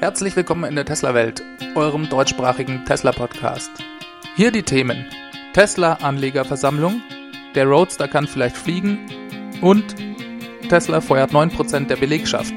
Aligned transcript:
Herzlich 0.00 0.36
willkommen 0.36 0.62
in 0.62 0.76
der 0.76 0.84
Tesla-Welt, 0.84 1.42
eurem 1.74 2.08
deutschsprachigen 2.08 2.84
Tesla-Podcast. 2.84 3.72
Hier 4.36 4.52
die 4.52 4.62
Themen: 4.62 5.04
Tesla-Anlegerversammlung, 5.54 7.02
der 7.56 7.66
Roadster 7.66 8.06
kann 8.06 8.28
vielleicht 8.28 8.56
fliegen 8.56 9.00
und 9.60 9.96
Tesla 10.68 11.00
feuert 11.00 11.32
9% 11.32 11.88
der 11.88 11.96
Belegschaft. 11.96 12.54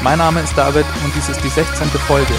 Mein 0.00 0.18
Name 0.18 0.40
ist 0.40 0.56
David 0.56 0.86
und 1.04 1.12
dies 1.16 1.28
ist 1.28 1.42
die 1.42 1.48
16. 1.48 1.88
Folge. 2.06 2.34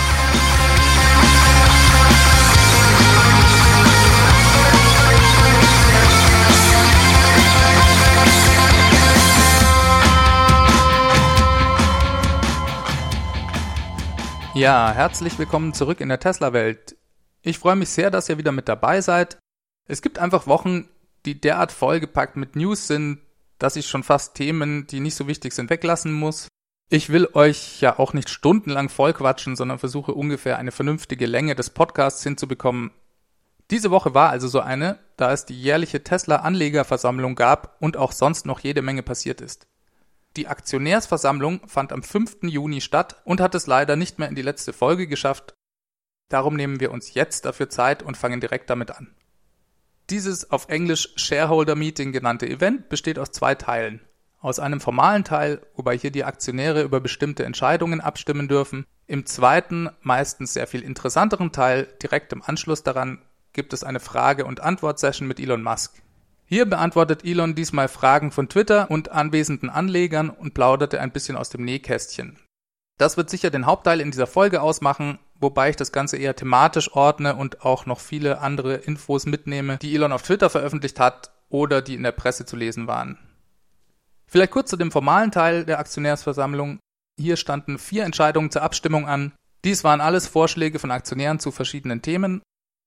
Ja, 14.55 14.93
herzlich 14.93 15.37
willkommen 15.37 15.73
zurück 15.73 15.99
in 15.99 16.07
der 16.07 16.21
Tesla-Welt. 16.21 16.95
Ich 17.41 17.59
freue 17.59 17.75
mich 17.75 17.89
sehr, 17.89 18.09
dass 18.09 18.29
ihr 18.29 18.37
wieder 18.37 18.53
mit 18.53 18.69
dabei 18.69 19.01
seid. 19.01 19.37
Es 19.85 20.01
gibt 20.01 20.17
einfach 20.17 20.47
Wochen, 20.47 20.87
die 21.25 21.41
derart 21.41 21.73
vollgepackt 21.73 22.37
mit 22.37 22.55
News 22.55 22.87
sind, 22.87 23.19
dass 23.59 23.75
ich 23.75 23.85
schon 23.85 24.03
fast 24.03 24.33
Themen, 24.33 24.87
die 24.87 25.01
nicht 25.01 25.15
so 25.15 25.27
wichtig 25.27 25.51
sind, 25.51 25.69
weglassen 25.69 26.13
muss. 26.13 26.47
Ich 26.89 27.09
will 27.09 27.27
euch 27.33 27.81
ja 27.81 27.99
auch 27.99 28.13
nicht 28.13 28.29
stundenlang 28.29 28.87
vollquatschen, 28.87 29.57
sondern 29.57 29.77
versuche 29.77 30.13
ungefähr 30.13 30.57
eine 30.57 30.71
vernünftige 30.71 31.25
Länge 31.25 31.55
des 31.55 31.71
Podcasts 31.71 32.23
hinzubekommen. 32.23 32.91
Diese 33.71 33.91
Woche 33.91 34.13
war 34.13 34.29
also 34.29 34.47
so 34.47 34.61
eine, 34.61 34.99
da 35.17 35.33
es 35.33 35.45
die 35.45 35.61
jährliche 35.61 36.05
Tesla-Anlegerversammlung 36.05 37.35
gab 37.35 37.75
und 37.81 37.97
auch 37.97 38.13
sonst 38.13 38.45
noch 38.45 38.61
jede 38.61 38.81
Menge 38.81 39.03
passiert 39.03 39.41
ist. 39.41 39.67
Die 40.35 40.47
Aktionärsversammlung 40.47 41.61
fand 41.67 41.93
am 41.93 42.03
5. 42.03 42.43
Juni 42.43 42.81
statt 42.81 43.21
und 43.23 43.39
hat 43.39 43.55
es 43.55 43.67
leider 43.67 43.95
nicht 43.95 44.19
mehr 44.19 44.27
in 44.27 44.35
die 44.35 44.41
letzte 44.41 44.73
Folge 44.73 45.07
geschafft. 45.07 45.53
Darum 46.29 46.55
nehmen 46.55 46.79
wir 46.79 46.91
uns 46.91 47.13
jetzt 47.13 47.45
dafür 47.45 47.69
Zeit 47.69 48.03
und 48.03 48.17
fangen 48.17 48.41
direkt 48.41 48.69
damit 48.69 48.91
an. 48.91 49.15
Dieses 50.09 50.51
auf 50.51 50.67
Englisch 50.67 51.13
Shareholder 51.15 51.75
Meeting 51.75 52.11
genannte 52.11 52.47
Event 52.47 52.89
besteht 52.89 53.17
aus 53.17 53.31
zwei 53.31 53.55
Teilen. 53.55 54.01
Aus 54.39 54.59
einem 54.59 54.81
formalen 54.81 55.23
Teil, 55.23 55.61
wobei 55.75 55.97
hier 55.97 56.11
die 56.11 56.25
Aktionäre 56.25 56.83
über 56.83 56.99
bestimmte 56.99 57.45
Entscheidungen 57.45 58.01
abstimmen 58.01 58.47
dürfen. 58.47 58.85
Im 59.07 59.25
zweiten, 59.25 59.89
meistens 60.01 60.53
sehr 60.53 60.67
viel 60.67 60.83
interessanteren 60.83 61.51
Teil, 61.51 61.87
direkt 62.03 62.33
im 62.33 62.43
Anschluss 62.43 62.83
daran, 62.83 63.21
gibt 63.53 63.73
es 63.73 63.83
eine 63.83 63.99
Frage- 63.99 64.45
und 64.45 64.59
Antwort-Session 64.59 65.27
mit 65.27 65.39
Elon 65.39 65.63
Musk. 65.63 66.01
Hier 66.47 66.65
beantwortet 66.65 67.25
Elon 67.25 67.55
diesmal 67.55 67.87
Fragen 67.87 68.31
von 68.31 68.49
Twitter 68.49 68.91
und 68.91 69.11
anwesenden 69.11 69.69
Anlegern 69.69 70.29
und 70.29 70.53
plauderte 70.53 71.01
ein 71.01 71.11
bisschen 71.11 71.35
aus 71.35 71.49
dem 71.49 71.65
Nähkästchen. 71.65 72.37
Das 72.97 73.17
wird 73.17 73.29
sicher 73.29 73.49
den 73.49 73.65
Hauptteil 73.65 73.99
in 73.99 74.11
dieser 74.11 74.27
Folge 74.27 74.61
ausmachen, 74.61 75.17
wobei 75.39 75.71
ich 75.71 75.75
das 75.75 75.91
Ganze 75.91 76.17
eher 76.17 76.35
thematisch 76.35 76.93
ordne 76.93 77.35
und 77.35 77.65
auch 77.65 77.87
noch 77.87 77.99
viele 77.99 78.39
andere 78.39 78.75
Infos 78.75 79.25
mitnehme, 79.25 79.77
die 79.77 79.93
Elon 79.93 80.11
auf 80.11 80.21
Twitter 80.21 80.49
veröffentlicht 80.49 80.99
hat 80.99 81.31
oder 81.49 81.81
die 81.81 81.95
in 81.95 82.03
der 82.03 82.11
Presse 82.11 82.45
zu 82.45 82.55
lesen 82.55 82.87
waren. 82.87 83.17
Vielleicht 84.27 84.51
kurz 84.51 84.69
zu 84.69 84.77
dem 84.77 84.91
formalen 84.91 85.31
Teil 85.31 85.65
der 85.65 85.79
Aktionärsversammlung. 85.79 86.79
Hier 87.19 87.37
standen 87.37 87.79
vier 87.79 88.03
Entscheidungen 88.03 88.51
zur 88.51 88.61
Abstimmung 88.61 89.07
an. 89.07 89.33
Dies 89.63 89.83
waren 89.83 90.01
alles 90.01 90.27
Vorschläge 90.27 90.79
von 90.79 90.91
Aktionären 90.91 91.39
zu 91.39 91.51
verschiedenen 91.51 92.01
Themen 92.01 92.41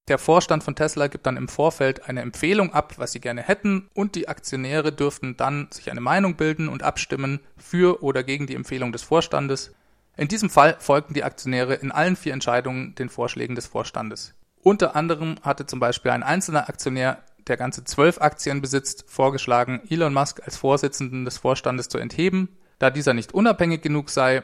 der 0.08 0.18
Vorstand 0.18 0.64
von 0.64 0.74
Tesla 0.74 1.06
gibt 1.06 1.26
dann 1.26 1.36
im 1.36 1.48
Vorfeld 1.48 2.08
eine 2.08 2.22
Empfehlung 2.22 2.72
ab, 2.72 2.94
was 2.96 3.12
sie 3.12 3.20
gerne 3.20 3.42
hätten, 3.42 3.88
und 3.94 4.14
die 4.14 4.28
Aktionäre 4.28 4.92
dürften 4.92 5.36
dann 5.36 5.68
sich 5.70 5.90
eine 5.90 6.00
Meinung 6.00 6.34
bilden 6.34 6.68
und 6.68 6.82
abstimmen 6.82 7.40
für 7.56 8.02
oder 8.02 8.22
gegen 8.22 8.46
die 8.46 8.54
Empfehlung 8.54 8.92
des 8.92 9.02
Vorstandes. 9.02 9.74
In 10.16 10.28
diesem 10.28 10.50
Fall 10.50 10.76
folgten 10.80 11.14
die 11.14 11.22
Aktionäre 11.22 11.74
in 11.74 11.92
allen 11.92 12.16
vier 12.16 12.32
Entscheidungen 12.32 12.94
den 12.96 13.08
Vorschlägen 13.08 13.54
des 13.54 13.68
Vorstandes. 13.68 14.34
Unter 14.62 14.96
anderem 14.96 15.36
hatte 15.42 15.66
zum 15.66 15.80
Beispiel 15.80 16.10
ein 16.10 16.22
einzelner 16.22 16.68
Aktionär, 16.68 17.22
der 17.46 17.56
ganze 17.56 17.84
zwölf 17.84 18.20
Aktien 18.20 18.60
besitzt, 18.60 19.04
vorgeschlagen, 19.06 19.80
Elon 19.88 20.12
Musk 20.12 20.42
als 20.44 20.56
Vorsitzenden 20.56 21.24
des 21.24 21.38
Vorstandes 21.38 21.88
zu 21.88 21.98
entheben, 21.98 22.56
da 22.78 22.90
dieser 22.90 23.14
nicht 23.14 23.32
unabhängig 23.32 23.80
genug 23.80 24.10
sei. 24.10 24.42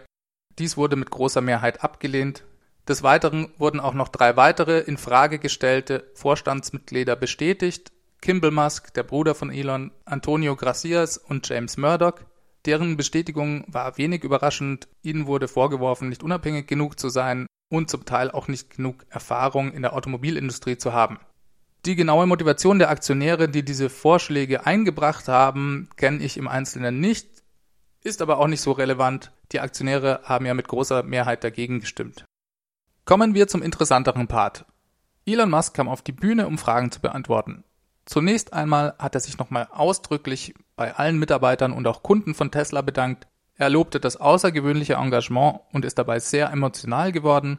Dies 0.59 0.77
wurde 0.77 0.97
mit 0.97 1.11
großer 1.11 1.41
Mehrheit 1.41 1.83
abgelehnt. 1.83 2.45
Des 2.87 3.03
Weiteren 3.03 3.49
wurden 3.57 3.81
auch 3.81 3.95
noch 3.95 4.09
drei 4.09 4.37
weitere 4.37 4.81
in 4.81 4.99
Frage 4.99 5.39
gestellte 5.39 6.11
Vorstandsmitglieder 6.15 7.17
bestätigt: 7.17 7.93
Kimball 8.21 8.51
Musk, 8.51 8.93
der 8.95 9.05
Bruder 9.05 9.35
von 9.35 9.51
Elon, 9.51 9.91
Antonio 10.05 10.55
Gracias 10.55 11.17
und 11.17 11.49
James 11.49 11.77
Murdoch. 11.79 12.21
Deren 12.67 12.97
Bestätigung 12.97 13.65
war 13.69 13.97
wenig 13.99 14.25
überraschend. 14.25 14.89
Ihnen 15.03 15.27
wurde 15.27 15.49
vorgeworfen, 15.49 16.09
nicht 16.09 16.23
unabhängig 16.23 16.67
genug 16.67 16.99
zu 16.99 17.09
sein 17.09 17.47
und 17.71 17.91
zum 17.91 18.05
Teil 18.05 18.31
auch 18.31 18.49
nicht 18.49 18.77
genug 18.77 19.05
Erfahrung 19.09 19.73
in 19.73 19.83
der 19.83 19.95
Automobilindustrie 19.95 20.79
zu 20.79 20.93
haben. 20.93 21.19
Die 21.87 21.97
genaue 21.97 22.27
Motivation 22.27 22.79
der 22.79 22.89
Aktionäre, 22.89 23.49
die 23.49 23.63
diese 23.63 23.91
Vorschläge 23.91 24.65
eingebracht 24.65 25.29
haben, 25.29 25.91
kenne 25.97 26.25
ich 26.25 26.39
im 26.39 26.49
Einzelnen 26.49 27.01
nicht, 27.01 27.29
ist 28.03 28.23
aber 28.23 28.39
auch 28.39 28.47
nicht 28.47 28.63
so 28.63 28.73
relevant. 28.73 29.33
Die 29.53 29.61
Aktionäre 29.61 30.21
haben 30.25 30.47
ja 30.47 30.55
mit 30.55 30.69
großer 30.69 31.03
Mehrheit 31.03 31.45
dagegen 31.45 31.81
gestimmt. 31.81 32.25
Kommen 33.05 33.35
wir 33.35 33.49
zum 33.49 33.61
interessanteren 33.61 34.29
Part. 34.29 34.65
Elon 35.27 35.51
Musk 35.51 35.75
kam 35.75 35.91
auf 35.91 36.01
die 36.01 36.13
Bühne, 36.13 36.47
um 36.47 36.57
Fragen 36.57 36.91
zu 36.91 37.01
beantworten. 37.01 37.63
Zunächst 38.07 38.55
einmal 38.55 38.95
hat 38.99 39.15
er 39.15 39.21
sich 39.21 39.37
nochmal 39.37 39.69
ausdrücklich 39.71 40.55
bei 40.75 40.95
allen 40.95 41.19
Mitarbeitern 41.19 41.73
und 41.73 41.87
auch 41.87 42.03
Kunden 42.03 42.35
von 42.35 42.51
Tesla 42.51 42.81
bedankt. 42.81 43.27
Er 43.57 43.69
lobte 43.69 44.01
das 44.01 44.17
außergewöhnliche 44.17 44.95
Engagement 44.95 45.61
und 45.73 45.85
ist 45.85 45.99
dabei 45.99 46.19
sehr 46.19 46.51
emotional 46.51 47.13
geworden. 47.13 47.59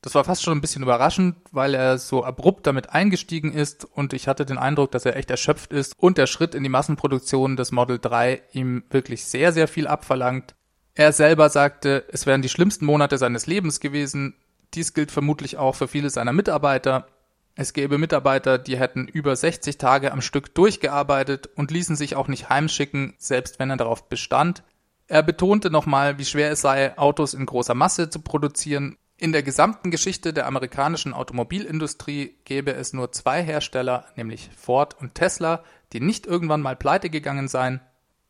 Das 0.00 0.14
war 0.14 0.24
fast 0.24 0.42
schon 0.42 0.56
ein 0.56 0.60
bisschen 0.62 0.82
überraschend, 0.82 1.36
weil 1.52 1.74
er 1.74 1.98
so 1.98 2.24
abrupt 2.24 2.66
damit 2.66 2.90
eingestiegen 2.90 3.52
ist 3.52 3.84
und 3.84 4.14
ich 4.14 4.28
hatte 4.28 4.46
den 4.46 4.56
Eindruck, 4.56 4.92
dass 4.92 5.04
er 5.04 5.16
echt 5.16 5.30
erschöpft 5.30 5.74
ist 5.74 5.92
und 5.98 6.16
der 6.16 6.26
Schritt 6.26 6.54
in 6.54 6.62
die 6.62 6.70
Massenproduktion 6.70 7.56
des 7.56 7.70
Model 7.70 7.98
3 7.98 8.40
ihm 8.52 8.84
wirklich 8.88 9.26
sehr, 9.26 9.52
sehr 9.52 9.68
viel 9.68 9.88
abverlangt. 9.88 10.54
Er 10.94 11.12
selber 11.12 11.50
sagte, 11.50 12.04
es 12.08 12.24
wären 12.24 12.40
die 12.40 12.48
schlimmsten 12.48 12.86
Monate 12.86 13.18
seines 13.18 13.46
Lebens 13.46 13.80
gewesen, 13.80 14.34
dies 14.74 14.94
gilt 14.94 15.10
vermutlich 15.10 15.56
auch 15.56 15.74
für 15.74 15.88
viele 15.88 16.10
seiner 16.10 16.32
Mitarbeiter. 16.32 17.06
Es 17.54 17.72
gäbe 17.72 17.96
Mitarbeiter, 17.96 18.58
die 18.58 18.78
hätten 18.78 19.08
über 19.08 19.34
60 19.34 19.78
Tage 19.78 20.12
am 20.12 20.20
Stück 20.20 20.54
durchgearbeitet 20.54 21.48
und 21.54 21.70
ließen 21.70 21.96
sich 21.96 22.14
auch 22.14 22.28
nicht 22.28 22.50
heimschicken, 22.50 23.14
selbst 23.18 23.58
wenn 23.58 23.70
er 23.70 23.78
darauf 23.78 24.08
bestand. 24.08 24.62
Er 25.08 25.22
betonte 25.22 25.70
nochmal, 25.70 26.18
wie 26.18 26.24
schwer 26.24 26.50
es 26.50 26.60
sei, 26.60 26.98
Autos 26.98 27.32
in 27.32 27.46
großer 27.46 27.74
Masse 27.74 28.10
zu 28.10 28.20
produzieren. 28.20 28.98
In 29.18 29.32
der 29.32 29.42
gesamten 29.42 29.90
Geschichte 29.90 30.34
der 30.34 30.46
amerikanischen 30.46 31.14
Automobilindustrie 31.14 32.36
gäbe 32.44 32.74
es 32.74 32.92
nur 32.92 33.12
zwei 33.12 33.42
Hersteller, 33.42 34.04
nämlich 34.16 34.50
Ford 34.54 34.94
und 35.00 35.14
Tesla, 35.14 35.64
die 35.94 36.00
nicht 36.00 36.26
irgendwann 36.26 36.60
mal 36.60 36.76
pleite 36.76 37.08
gegangen 37.08 37.48
seien. 37.48 37.80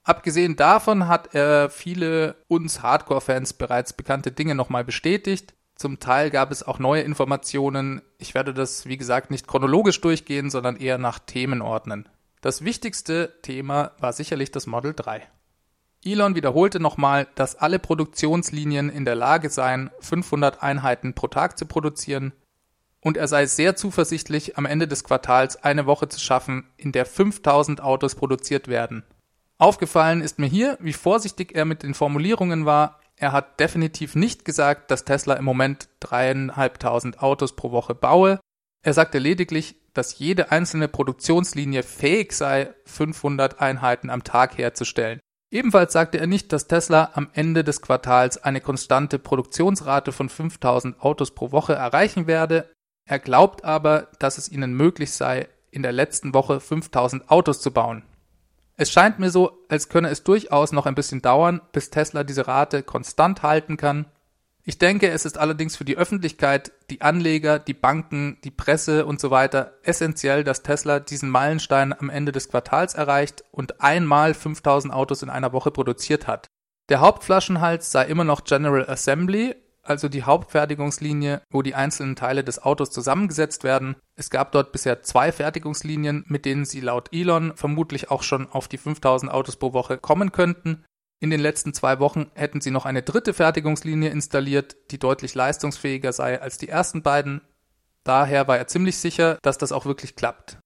Abgesehen 0.04 0.54
davon 0.54 1.08
hat 1.08 1.34
er 1.34 1.68
viele 1.68 2.36
uns 2.46 2.82
Hardcore-Fans 2.82 3.54
bereits 3.54 3.92
bekannte 3.92 4.30
Dinge 4.30 4.54
nochmal 4.54 4.84
bestätigt. 4.84 5.54
Zum 5.76 6.00
Teil 6.00 6.30
gab 6.30 6.50
es 6.50 6.62
auch 6.62 6.78
neue 6.78 7.02
Informationen. 7.02 8.02
Ich 8.18 8.34
werde 8.34 8.52
das, 8.52 8.86
wie 8.86 8.96
gesagt, 8.96 9.30
nicht 9.30 9.46
chronologisch 9.46 10.00
durchgehen, 10.00 10.50
sondern 10.50 10.76
eher 10.76 10.98
nach 10.98 11.18
Themen 11.18 11.62
ordnen. 11.62 12.08
Das 12.40 12.64
wichtigste 12.64 13.34
Thema 13.42 13.92
war 13.98 14.12
sicherlich 14.12 14.50
das 14.50 14.66
Model 14.66 14.94
3. 14.94 15.22
Elon 16.04 16.34
wiederholte 16.34 16.80
nochmal, 16.80 17.26
dass 17.34 17.56
alle 17.56 17.78
Produktionslinien 17.78 18.88
in 18.88 19.04
der 19.04 19.16
Lage 19.16 19.50
seien, 19.50 19.90
500 20.00 20.62
Einheiten 20.62 21.14
pro 21.14 21.26
Tag 21.26 21.58
zu 21.58 21.66
produzieren 21.66 22.32
und 23.06 23.16
er 23.16 23.28
sei 23.28 23.46
sehr 23.46 23.76
zuversichtlich, 23.76 24.58
am 24.58 24.66
Ende 24.66 24.88
des 24.88 25.04
Quartals 25.04 25.62
eine 25.62 25.86
Woche 25.86 26.08
zu 26.08 26.18
schaffen, 26.18 26.68
in 26.76 26.90
der 26.90 27.06
5000 27.06 27.80
Autos 27.80 28.16
produziert 28.16 28.66
werden. 28.66 29.04
Aufgefallen 29.58 30.22
ist 30.22 30.38
mir 30.38 30.46
hier, 30.46 30.76
wie 30.80 30.92
vorsichtig 30.92 31.54
er 31.54 31.64
mit 31.66 31.82
den 31.82 31.94
Formulierungen 31.94 32.66
war, 32.66 32.98
er 33.16 33.32
hat 33.32 33.58
definitiv 33.60 34.14
nicht 34.14 34.44
gesagt, 34.44 34.90
dass 34.90 35.04
Tesla 35.04 35.34
im 35.34 35.44
Moment 35.44 35.88
dreieinhalbtausend 36.00 37.22
Autos 37.22 37.56
pro 37.56 37.70
Woche 37.70 37.94
baue. 37.94 38.40
Er 38.82 38.92
sagte 38.92 39.18
lediglich, 39.18 39.76
dass 39.94 40.18
jede 40.18 40.52
einzelne 40.52 40.88
Produktionslinie 40.88 41.82
fähig 41.82 42.32
sei, 42.32 42.74
500 42.84 43.60
Einheiten 43.60 44.10
am 44.10 44.22
Tag 44.22 44.58
herzustellen. 44.58 45.20
Ebenfalls 45.50 45.92
sagte 45.92 46.18
er 46.18 46.26
nicht, 46.26 46.52
dass 46.52 46.66
Tesla 46.66 47.12
am 47.14 47.30
Ende 47.32 47.64
des 47.64 47.80
Quartals 47.80 48.36
eine 48.42 48.60
konstante 48.60 49.18
Produktionsrate 49.18 50.12
von 50.12 50.28
5000 50.28 51.00
Autos 51.00 51.30
pro 51.34 51.52
Woche 51.52 51.74
erreichen 51.74 52.26
werde. 52.26 52.70
Er 53.08 53.18
glaubt 53.18 53.64
aber, 53.64 54.08
dass 54.18 54.36
es 54.36 54.50
ihnen 54.50 54.74
möglich 54.74 55.12
sei, 55.12 55.48
in 55.70 55.82
der 55.82 55.92
letzten 55.92 56.34
Woche 56.34 56.60
5000 56.60 57.30
Autos 57.30 57.60
zu 57.60 57.70
bauen. 57.70 58.02
Es 58.76 58.90
scheint 58.90 59.18
mir 59.18 59.30
so, 59.30 59.64
als 59.68 59.88
könne 59.88 60.10
es 60.10 60.22
durchaus 60.22 60.72
noch 60.72 60.84
ein 60.84 60.94
bisschen 60.94 61.22
dauern, 61.22 61.62
bis 61.72 61.90
Tesla 61.90 62.24
diese 62.24 62.46
Rate 62.46 62.82
konstant 62.82 63.42
halten 63.42 63.76
kann. 63.78 64.06
Ich 64.64 64.78
denke, 64.78 65.08
es 65.08 65.24
ist 65.24 65.38
allerdings 65.38 65.76
für 65.76 65.84
die 65.84 65.96
Öffentlichkeit, 65.96 66.72
die 66.90 67.00
Anleger, 67.00 67.58
die 67.58 67.72
Banken, 67.72 68.38
die 68.42 68.50
Presse 68.50 69.06
und 69.06 69.20
so 69.20 69.30
weiter 69.30 69.74
essentiell, 69.82 70.44
dass 70.44 70.62
Tesla 70.62 70.98
diesen 70.98 71.30
Meilenstein 71.30 71.94
am 71.98 72.10
Ende 72.10 72.32
des 72.32 72.48
Quartals 72.48 72.94
erreicht 72.94 73.44
und 73.52 73.80
einmal 73.80 74.34
5000 74.34 74.92
Autos 74.92 75.22
in 75.22 75.30
einer 75.30 75.52
Woche 75.52 75.70
produziert 75.70 76.26
hat. 76.26 76.48
Der 76.88 77.00
Hauptflaschenhals 77.00 77.92
sei 77.92 78.06
immer 78.06 78.24
noch 78.24 78.44
General 78.44 78.88
Assembly, 78.90 79.54
also 79.88 80.08
die 80.08 80.24
Hauptfertigungslinie, 80.24 81.42
wo 81.50 81.62
die 81.62 81.74
einzelnen 81.74 82.16
Teile 82.16 82.44
des 82.44 82.62
Autos 82.62 82.90
zusammengesetzt 82.90 83.64
werden. 83.64 83.96
Es 84.14 84.30
gab 84.30 84.52
dort 84.52 84.72
bisher 84.72 85.02
zwei 85.02 85.32
Fertigungslinien, 85.32 86.24
mit 86.26 86.44
denen 86.44 86.64
sie 86.64 86.80
laut 86.80 87.08
Elon 87.12 87.52
vermutlich 87.56 88.10
auch 88.10 88.22
schon 88.22 88.48
auf 88.48 88.68
die 88.68 88.78
5000 88.78 89.30
Autos 89.30 89.56
pro 89.56 89.72
Woche 89.72 89.98
kommen 89.98 90.32
könnten. 90.32 90.84
In 91.18 91.30
den 91.30 91.40
letzten 91.40 91.72
zwei 91.72 91.98
Wochen 91.98 92.30
hätten 92.34 92.60
sie 92.60 92.70
noch 92.70 92.84
eine 92.84 93.02
dritte 93.02 93.32
Fertigungslinie 93.32 94.10
installiert, 94.10 94.76
die 94.90 94.98
deutlich 94.98 95.34
leistungsfähiger 95.34 96.12
sei 96.12 96.40
als 96.40 96.58
die 96.58 96.68
ersten 96.68 97.02
beiden. 97.02 97.40
Daher 98.04 98.46
war 98.48 98.58
er 98.58 98.66
ziemlich 98.66 98.98
sicher, 98.98 99.38
dass 99.42 99.58
das 99.58 99.72
auch 99.72 99.86
wirklich 99.86 100.14
klappt. 100.14 100.58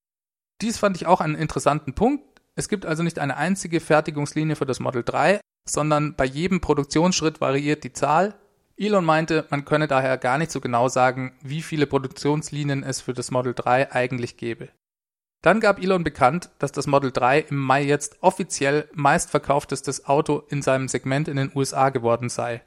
Dies 0.60 0.78
fand 0.78 0.96
ich 0.96 1.06
auch 1.06 1.20
einen 1.20 1.36
interessanten 1.36 1.94
Punkt. 1.94 2.24
Es 2.54 2.68
gibt 2.68 2.84
also 2.84 3.02
nicht 3.02 3.18
eine 3.18 3.36
einzige 3.36 3.80
Fertigungslinie 3.80 4.56
für 4.56 4.66
das 4.66 4.80
Model 4.80 5.04
3, 5.04 5.40
sondern 5.68 6.16
bei 6.16 6.24
jedem 6.24 6.60
Produktionsschritt 6.60 7.40
variiert 7.40 7.84
die 7.84 7.92
Zahl. 7.92 8.34
Elon 8.80 9.04
meinte, 9.04 9.46
man 9.50 9.66
könne 9.66 9.88
daher 9.88 10.16
gar 10.16 10.38
nicht 10.38 10.50
so 10.50 10.58
genau 10.58 10.88
sagen, 10.88 11.34
wie 11.42 11.60
viele 11.60 11.86
Produktionslinien 11.86 12.82
es 12.82 13.02
für 13.02 13.12
das 13.12 13.30
Model 13.30 13.52
3 13.52 13.92
eigentlich 13.92 14.38
gäbe. 14.38 14.70
Dann 15.42 15.60
gab 15.60 15.78
Elon 15.78 16.02
bekannt, 16.02 16.48
dass 16.58 16.72
das 16.72 16.86
Model 16.86 17.12
3 17.12 17.40
im 17.40 17.58
Mai 17.58 17.82
jetzt 17.82 18.22
offiziell 18.22 18.88
meistverkauftestes 18.94 20.06
Auto 20.06 20.44
in 20.48 20.62
seinem 20.62 20.88
Segment 20.88 21.28
in 21.28 21.36
den 21.36 21.52
USA 21.54 21.90
geworden 21.90 22.30
sei. 22.30 22.62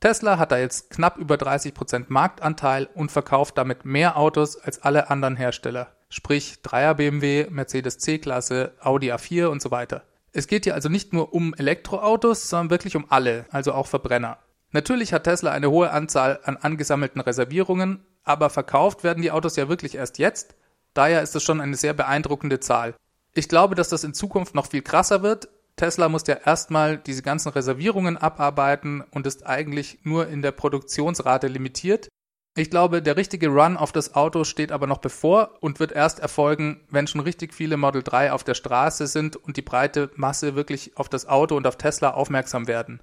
Tesla 0.00 0.38
hat 0.38 0.52
da 0.52 0.58
jetzt 0.58 0.88
knapp 0.88 1.18
über 1.18 1.34
30% 1.34 2.06
Marktanteil 2.08 2.88
und 2.94 3.12
verkauft 3.12 3.58
damit 3.58 3.84
mehr 3.84 4.16
Autos 4.16 4.56
als 4.56 4.82
alle 4.82 5.10
anderen 5.10 5.36
Hersteller, 5.36 5.92
sprich 6.08 6.60
3er 6.64 6.94
BMW, 6.94 7.46
Mercedes 7.50 7.98
C-Klasse, 7.98 8.72
Audi 8.80 9.12
A4 9.12 9.48
und 9.48 9.60
so 9.60 9.70
weiter. 9.70 10.04
Es 10.32 10.46
geht 10.46 10.64
hier 10.64 10.74
also 10.74 10.88
nicht 10.88 11.12
nur 11.12 11.34
um 11.34 11.52
Elektroautos, 11.52 12.48
sondern 12.48 12.70
wirklich 12.70 12.96
um 12.96 13.04
alle, 13.10 13.44
also 13.50 13.74
auch 13.74 13.86
Verbrenner. 13.86 14.38
Natürlich 14.72 15.12
hat 15.12 15.24
Tesla 15.24 15.50
eine 15.50 15.70
hohe 15.70 15.90
Anzahl 15.90 16.40
an 16.44 16.56
angesammelten 16.56 17.20
Reservierungen, 17.20 18.04
aber 18.24 18.50
verkauft 18.50 19.04
werden 19.04 19.22
die 19.22 19.30
Autos 19.30 19.56
ja 19.56 19.68
wirklich 19.68 19.94
erst 19.94 20.18
jetzt 20.18 20.54
Daher 20.98 21.22
ist 21.22 21.36
es 21.36 21.44
schon 21.44 21.60
eine 21.60 21.76
sehr 21.76 21.94
beeindruckende 21.94 22.58
Zahl. 22.58 22.96
Ich 23.32 23.48
glaube, 23.48 23.76
dass 23.76 23.88
das 23.88 24.02
in 24.02 24.14
Zukunft 24.14 24.56
noch 24.56 24.66
viel 24.66 24.82
krasser 24.82 25.22
wird. 25.22 25.48
Tesla 25.76 26.08
muss 26.08 26.26
ja 26.26 26.34
erstmal 26.44 26.98
diese 26.98 27.22
ganzen 27.22 27.50
Reservierungen 27.50 28.16
abarbeiten 28.16 29.04
und 29.12 29.24
ist 29.24 29.46
eigentlich 29.46 30.00
nur 30.02 30.26
in 30.26 30.42
der 30.42 30.50
Produktionsrate 30.50 31.46
limitiert. 31.46 32.08
Ich 32.56 32.68
glaube, 32.68 33.00
der 33.00 33.16
richtige 33.16 33.46
Run 33.46 33.76
auf 33.76 33.92
das 33.92 34.16
Auto 34.16 34.42
steht 34.42 34.72
aber 34.72 34.88
noch 34.88 34.98
bevor 34.98 35.50
und 35.60 35.78
wird 35.78 35.92
erst 35.92 36.18
erfolgen, 36.18 36.80
wenn 36.90 37.06
schon 37.06 37.20
richtig 37.20 37.54
viele 37.54 37.76
Model 37.76 38.02
3 38.02 38.32
auf 38.32 38.42
der 38.42 38.54
Straße 38.54 39.06
sind 39.06 39.36
und 39.36 39.56
die 39.56 39.62
breite 39.62 40.10
Masse 40.16 40.56
wirklich 40.56 40.96
auf 40.96 41.08
das 41.08 41.28
Auto 41.28 41.56
und 41.56 41.68
auf 41.68 41.76
Tesla 41.76 42.10
aufmerksam 42.10 42.66
werden. 42.66 43.00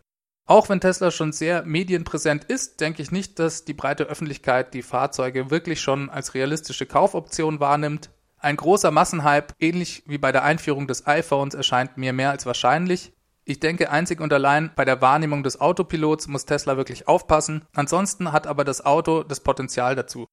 Auch 0.47 0.69
wenn 0.69 0.79
Tesla 0.79 1.09
schon 1.09 1.31
sehr 1.31 1.63
medienpräsent 1.63 2.43
ist, 2.43 2.79
denke 2.79 3.01
ich 3.01 3.11
nicht, 3.11 3.39
dass 3.39 3.65
die 3.65 3.73
breite 3.73 4.03
Öffentlichkeit 4.03 4.75
die 4.75 4.83
Fahrzeuge 4.83 5.49
wirklich 5.49 5.81
schon 5.81 6.09
als 6.11 6.35
realistische 6.35 6.85
Kaufoption 6.85 7.59
wahrnimmt. 7.59 8.11
Ein 8.37 8.57
großer 8.57 8.91
Massenhype, 8.91 9.55
ähnlich 9.59 10.03
wie 10.05 10.19
bei 10.19 10.31
der 10.31 10.43
Einführung 10.43 10.87
des 10.87 11.07
iPhones, 11.07 11.55
erscheint 11.55 11.97
mir 11.97 12.13
mehr 12.13 12.29
als 12.29 12.45
wahrscheinlich. 12.45 13.11
Ich 13.43 13.59
denke, 13.59 13.89
einzig 13.89 14.21
und 14.21 14.31
allein 14.33 14.71
bei 14.75 14.85
der 14.85 15.01
Wahrnehmung 15.01 15.41
des 15.41 15.59
Autopilots 15.59 16.27
muss 16.27 16.45
Tesla 16.45 16.77
wirklich 16.77 17.07
aufpassen. 17.07 17.65
Ansonsten 17.73 18.31
hat 18.31 18.45
aber 18.45 18.63
das 18.63 18.85
Auto 18.85 19.23
das 19.23 19.39
Potenzial 19.39 19.95
dazu. 19.95 20.27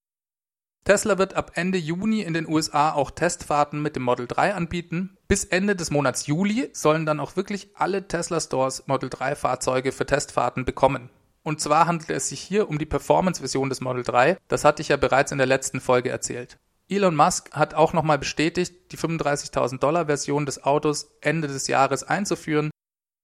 Tesla 0.84 1.16
wird 1.16 1.34
ab 1.34 1.52
Ende 1.54 1.78
Juni 1.78 2.20
in 2.20 2.34
den 2.34 2.48
USA 2.48 2.92
auch 2.92 3.10
Testfahrten 3.12 3.80
mit 3.80 3.96
dem 3.96 4.02
Model 4.02 4.26
3 4.26 4.54
anbieten. 4.54 5.16
Bis 5.32 5.44
Ende 5.44 5.74
des 5.74 5.90
Monats 5.90 6.26
Juli 6.26 6.68
sollen 6.74 7.06
dann 7.06 7.18
auch 7.18 7.36
wirklich 7.36 7.70
alle 7.72 8.06
Tesla 8.06 8.38
Stores 8.38 8.86
Model 8.86 9.08
3 9.08 9.34
Fahrzeuge 9.34 9.90
für 9.90 10.04
Testfahrten 10.04 10.66
bekommen. 10.66 11.08
Und 11.42 11.58
zwar 11.58 11.86
handelt 11.86 12.10
es 12.10 12.28
sich 12.28 12.38
hier 12.38 12.68
um 12.68 12.76
die 12.76 12.84
Performance-Version 12.84 13.70
des 13.70 13.80
Model 13.80 14.02
3. 14.02 14.36
Das 14.48 14.66
hatte 14.66 14.82
ich 14.82 14.88
ja 14.88 14.98
bereits 14.98 15.32
in 15.32 15.38
der 15.38 15.46
letzten 15.46 15.80
Folge 15.80 16.10
erzählt. 16.10 16.58
Elon 16.86 17.16
Musk 17.16 17.50
hat 17.52 17.72
auch 17.72 17.94
nochmal 17.94 18.18
bestätigt, 18.18 18.92
die 18.92 18.98
35.000 18.98 19.78
Dollar 19.78 20.04
Version 20.04 20.44
des 20.44 20.64
Autos 20.64 21.08
Ende 21.22 21.48
des 21.48 21.66
Jahres 21.66 22.04
einzuführen. 22.04 22.70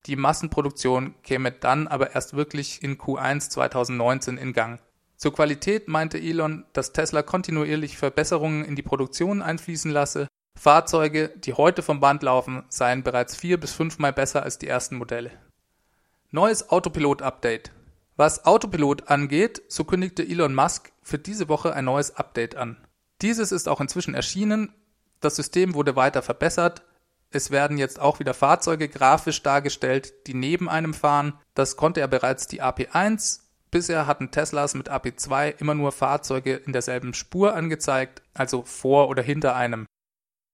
Die 0.06 0.16
Massenproduktion 0.16 1.14
käme 1.22 1.52
dann 1.52 1.88
aber 1.88 2.14
erst 2.14 2.34
wirklich 2.34 2.82
in 2.82 2.96
Q1 2.96 3.50
2019 3.50 4.38
in 4.38 4.54
Gang. 4.54 4.80
Zur 5.18 5.34
Qualität 5.34 5.88
meinte 5.88 6.16
Elon, 6.16 6.64
dass 6.72 6.94
Tesla 6.94 7.20
kontinuierlich 7.20 7.98
Verbesserungen 7.98 8.64
in 8.64 8.76
die 8.76 8.82
Produktion 8.82 9.42
einfließen 9.42 9.90
lasse. 9.90 10.26
Fahrzeuge, 10.58 11.30
die 11.36 11.54
heute 11.54 11.82
vom 11.82 12.00
Band 12.00 12.22
laufen, 12.22 12.64
seien 12.68 13.02
bereits 13.02 13.36
vier 13.36 13.58
bis 13.58 13.72
fünfmal 13.72 14.12
besser 14.12 14.42
als 14.42 14.58
die 14.58 14.68
ersten 14.68 14.96
Modelle. 14.96 15.30
Neues 16.30 16.68
Autopilot-Update. 16.70 17.72
Was 18.16 18.44
Autopilot 18.44 19.08
angeht, 19.08 19.62
so 19.68 19.84
kündigte 19.84 20.22
Elon 20.22 20.54
Musk 20.54 20.92
für 21.02 21.18
diese 21.18 21.48
Woche 21.48 21.72
ein 21.74 21.84
neues 21.84 22.16
Update 22.16 22.56
an. 22.56 22.76
Dieses 23.22 23.52
ist 23.52 23.68
auch 23.68 23.80
inzwischen 23.80 24.14
erschienen. 24.14 24.74
Das 25.20 25.36
System 25.36 25.74
wurde 25.74 25.96
weiter 25.96 26.22
verbessert. 26.22 26.82
Es 27.30 27.50
werden 27.50 27.78
jetzt 27.78 28.00
auch 28.00 28.18
wieder 28.18 28.34
Fahrzeuge 28.34 28.88
grafisch 28.88 29.42
dargestellt, 29.42 30.26
die 30.26 30.34
neben 30.34 30.68
einem 30.68 30.94
fahren. 30.94 31.34
Das 31.54 31.76
konnte 31.76 32.00
er 32.00 32.08
bereits 32.08 32.46
die 32.46 32.62
AP1 32.62 33.40
Bisher 33.70 34.06
hatten 34.06 34.30
Teslas 34.30 34.74
mit 34.74 34.90
AP2 34.90 35.60
immer 35.60 35.74
nur 35.74 35.92
Fahrzeuge 35.92 36.54
in 36.54 36.72
derselben 36.72 37.12
Spur 37.12 37.54
angezeigt, 37.54 38.22
also 38.32 38.62
vor 38.62 39.08
oder 39.08 39.22
hinter 39.22 39.54
einem. 39.56 39.86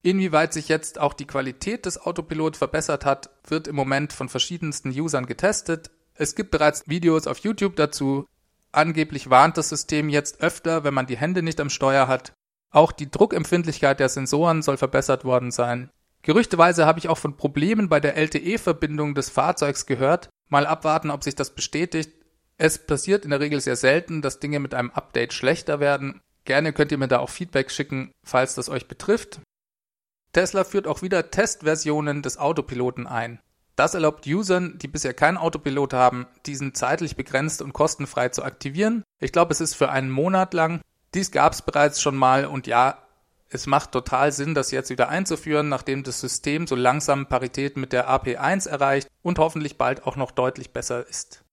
Inwieweit 0.05 0.53
sich 0.53 0.69
jetzt 0.69 1.01
auch 1.01 1.15
die 1.15 1.27
Qualität 1.27 1.87
des 1.87 1.99
Autopilot 1.99 2.59
verbessert 2.59 3.06
hat, 3.06 3.31
wird 3.49 3.67
im 3.67 3.75
Moment 3.75 4.12
von 4.12 4.29
verschiedensten 4.29 4.91
Usern 4.91 5.25
getestet. 5.25 5.91
Es 6.12 6.35
gibt 6.35 6.51
bereits 6.51 6.87
Videos 6.87 7.27
auf 7.27 7.39
YouTube 7.39 7.75
dazu. 7.77 8.27
Angeblich 8.71 9.31
warnt 9.31 9.56
das 9.56 9.71
System 9.71 10.11
jetzt 10.11 10.43
öfter, 10.43 10.85
wenn 10.85 10.93
man 10.93 11.06
die 11.06 11.17
Hände 11.17 11.43
nicht 11.43 11.59
am 11.59 11.71
Steuer 11.71 12.06
hat. 12.06 12.35
Auch 12.71 12.93
die 12.93 13.11
Druckempfindlichkeit 13.11 13.99
der 13.99 14.11
Sensoren 14.11 14.61
soll 14.61 14.77
verbessert 14.77 15.25
worden 15.25 15.51
sein. 15.51 15.89
Gerüchteweise 16.21 16.85
habe 16.85 16.99
ich 16.99 17.09
auch 17.09 17.19
von 17.19 17.39
Problemen 17.39 17.89
bei 17.89 17.99
der 17.99 18.15
LTE-Verbindung 18.19 19.15
des 19.15 19.31
Fahrzeugs 19.31 19.87
gehört. 19.87 20.29
Mal 20.50 20.67
abwarten, 20.67 21.11
ob 21.11 21.25
sich 21.25 21.35
das 21.35 21.55
bestätigt. 21.55 22.12
Es 22.59 22.85
passiert 22.85 23.25
in 23.25 23.31
der 23.31 23.41
Regel 23.41 23.59
sehr 23.59 23.77
selten, 23.77 24.21
dass 24.21 24.39
Dinge 24.39 24.61
mit 24.61 24.75
einem 24.75 24.91
Update 24.91 25.33
schlechter 25.33 25.81
werden. 25.81 26.21
Gerne 26.45 26.75
könnt 26.75 26.93
ihr 26.93 26.99
mir 26.99 27.09
da 27.09 27.21
auch 27.21 27.31
Feedback 27.31 27.71
schicken, 27.71 28.12
falls 28.23 28.55
das 28.55 28.69
euch 28.69 28.87
betrifft. 28.87 29.41
Tesla 30.35 30.65
führt 30.65 30.87
auch 30.87 31.01
wieder 31.01 31.31
Testversionen 31.31 32.21
des 32.21 32.39
Autopiloten 32.39 33.07
ein. 33.07 33.41
Das 33.77 33.95
erlaubt 33.95 34.27
Usern, 34.27 34.79
die 34.79 34.89
bisher 34.89 35.15
keinen 35.15 35.37
Autopilot 35.37 35.95
haben, 35.95 36.26
diesen 36.45 36.75
zeitlich 36.75 37.17
begrenzt 37.17 37.62
und 37.62 37.73
kostenfrei 37.73 38.29
zu 38.29 38.45
aktivieren. 38.45 39.03
Ich 39.21 39.33
glaube, 39.33 39.53
es 39.53 39.61
ist 39.61 39.75
für 39.75 39.91
einen 39.91 40.11
Monat 40.11 40.53
lang. 40.53 40.81
Dies 41.14 41.31
gab 41.31 41.53
es 41.53 41.62
bereits 41.62 42.03
schon 42.03 42.17
mal 42.17 42.47
und 42.47 42.67
ja, 42.67 42.99
es 43.49 43.67
macht 43.67 43.93
total 43.93 44.33
Sinn, 44.33 44.55
das 44.55 44.73
jetzt 44.73 44.91
wieder 44.91 45.09
einzuführen, 45.09 45.69
nachdem 45.69 46.03
das 46.03 46.21
System 46.21 46.67
so 46.67 46.75
langsam 46.75 47.26
Parität 47.26 47.76
mit 47.76 47.93
der 47.93 48.09
AP1 48.09 48.69
erreicht 48.69 49.09
und 49.23 49.38
hoffentlich 49.38 49.79
bald 49.79 50.05
auch 50.05 50.17
noch 50.17 50.33
deutlich 50.33 50.73
besser 50.73 51.07
ist. 51.07 51.45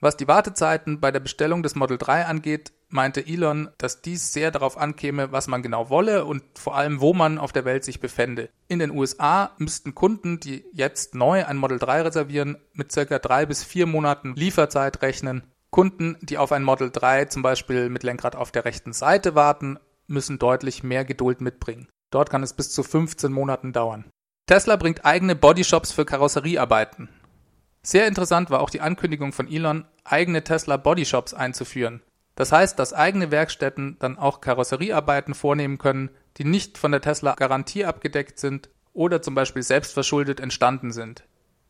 Was 0.00 0.18
die 0.18 0.28
Wartezeiten 0.28 1.00
bei 1.00 1.10
der 1.10 1.20
Bestellung 1.20 1.62
des 1.62 1.74
Model 1.74 1.96
3 1.96 2.26
angeht, 2.26 2.72
meinte 2.88 3.26
Elon, 3.26 3.68
dass 3.78 4.02
dies 4.02 4.32
sehr 4.32 4.50
darauf 4.50 4.76
ankäme, 4.78 5.32
was 5.32 5.48
man 5.48 5.62
genau 5.62 5.90
wolle 5.90 6.24
und 6.24 6.42
vor 6.58 6.76
allem, 6.76 7.00
wo 7.00 7.12
man 7.12 7.38
auf 7.38 7.52
der 7.52 7.64
Welt 7.64 7.84
sich 7.84 8.00
befände. 8.00 8.48
In 8.68 8.78
den 8.78 8.90
USA 8.90 9.52
müssten 9.58 9.94
Kunden, 9.94 10.40
die 10.40 10.64
jetzt 10.72 11.14
neu 11.14 11.44
ein 11.44 11.56
Model 11.56 11.78
3 11.78 12.02
reservieren, 12.02 12.58
mit 12.72 12.92
circa 12.92 13.18
drei 13.18 13.46
bis 13.46 13.64
vier 13.64 13.86
Monaten 13.86 14.34
Lieferzeit 14.34 15.02
rechnen. 15.02 15.42
Kunden, 15.70 16.16
die 16.22 16.38
auf 16.38 16.52
ein 16.52 16.64
Model 16.64 16.90
3 16.90 17.26
zum 17.26 17.42
Beispiel 17.42 17.88
mit 17.88 18.02
Lenkrad 18.02 18.36
auf 18.36 18.52
der 18.52 18.64
rechten 18.64 18.92
Seite 18.92 19.34
warten, 19.34 19.78
müssen 20.06 20.38
deutlich 20.38 20.82
mehr 20.82 21.04
Geduld 21.04 21.40
mitbringen. 21.40 21.88
Dort 22.10 22.30
kann 22.30 22.42
es 22.42 22.54
bis 22.54 22.70
zu 22.70 22.82
15 22.82 23.32
Monaten 23.32 23.72
dauern. 23.72 24.04
Tesla 24.46 24.76
bringt 24.76 25.04
eigene 25.04 25.34
Bodyshops 25.34 25.90
für 25.90 26.04
Karosseriearbeiten. 26.04 27.08
Sehr 27.82 28.06
interessant 28.06 28.50
war 28.50 28.60
auch 28.60 28.70
die 28.70 28.80
Ankündigung 28.80 29.32
von 29.32 29.48
Elon, 29.48 29.84
eigene 30.04 30.44
Tesla 30.44 30.76
Bodyshops 30.76 31.34
einzuführen. 31.34 32.00
Das 32.36 32.52
heißt, 32.52 32.78
dass 32.78 32.92
eigene 32.92 33.30
Werkstätten 33.30 33.96
dann 33.98 34.18
auch 34.18 34.40
Karosseriearbeiten 34.40 35.34
vornehmen 35.34 35.78
können, 35.78 36.10
die 36.36 36.44
nicht 36.44 36.78
von 36.78 36.92
der 36.92 37.00
Tesla 37.00 37.34
Garantie 37.34 37.84
abgedeckt 37.84 38.38
sind 38.38 38.68
oder 38.92 39.22
zum 39.22 39.34
Beispiel 39.34 39.62
selbstverschuldet 39.62 40.38
entstanden 40.38 40.92
sind. 40.92 41.24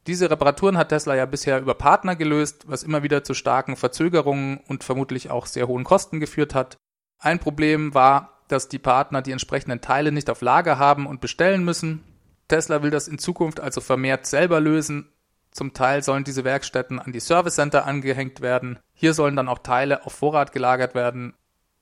Diese 0.09 0.31
Reparaturen 0.31 0.77
hat 0.77 0.91
Tesla 0.91 1.15
ja 1.15 1.27
bisher 1.27 1.61
über 1.61 1.75
Partner 1.75 2.15
gelöst, 2.15 2.65
was 2.67 2.83
immer 2.83 3.03
wieder 3.03 3.25
zu 3.25 3.35
starken 3.35 3.77
Verzögerungen 3.77 4.61
und 4.69 4.85
vermutlich 4.85 5.31
auch 5.31 5.47
sehr 5.47 5.67
hohen 5.67 5.85
Kosten 5.85 6.21
geführt 6.21 6.55
hat. 6.55 6.77
Ein 7.19 7.39
Problem 7.39 7.95
war, 7.95 8.43
dass 8.49 8.69
die 8.69 8.79
Partner 8.79 9.23
die 9.23 9.33
entsprechenden 9.33 9.81
Teile 9.81 10.13
nicht 10.13 10.31
auf 10.31 10.43
Lager 10.43 10.79
haben 10.79 11.07
und 11.07 11.21
bestellen 11.21 11.65
müssen. 11.65 12.05
Tesla 12.49 12.83
will 12.83 12.91
das 12.91 13.09
in 13.09 13.19
Zukunft 13.19 13.59
also 13.59 13.81
vermehrt 13.81 14.27
selber 14.27 14.61
lösen 14.61 15.13
Zum 15.57 15.73
Teil 15.73 16.03
sollen 16.03 16.23
diese 16.23 16.45
Werkstätten 16.45 16.99
an 16.99 17.13
die 17.13 17.21
Service 17.21 17.55
Center 17.55 17.87
angehängt 17.87 18.43
werden. 18.43 18.79
Hier 18.93 19.15
sollen 19.15 19.37
dann 19.37 19.49
auch 19.49 19.61
Teile 19.61 20.05
auf 20.05 20.13
Vorrat 20.13 20.53
gelagert 20.53 20.95
werden. 20.95 21.33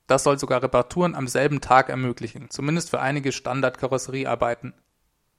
Das 0.06 0.22
soll 0.22 0.38
sogar 0.38 0.62
Reparaturen 0.62 1.16
am 1.16 1.26
selben 1.26 1.60
Tag 1.60 1.88
ermöglichen, 1.88 2.50
zumindest 2.50 2.90
für 2.90 3.00
einige 3.00 3.32
Standard-Karosseriearbeiten. 3.32 4.74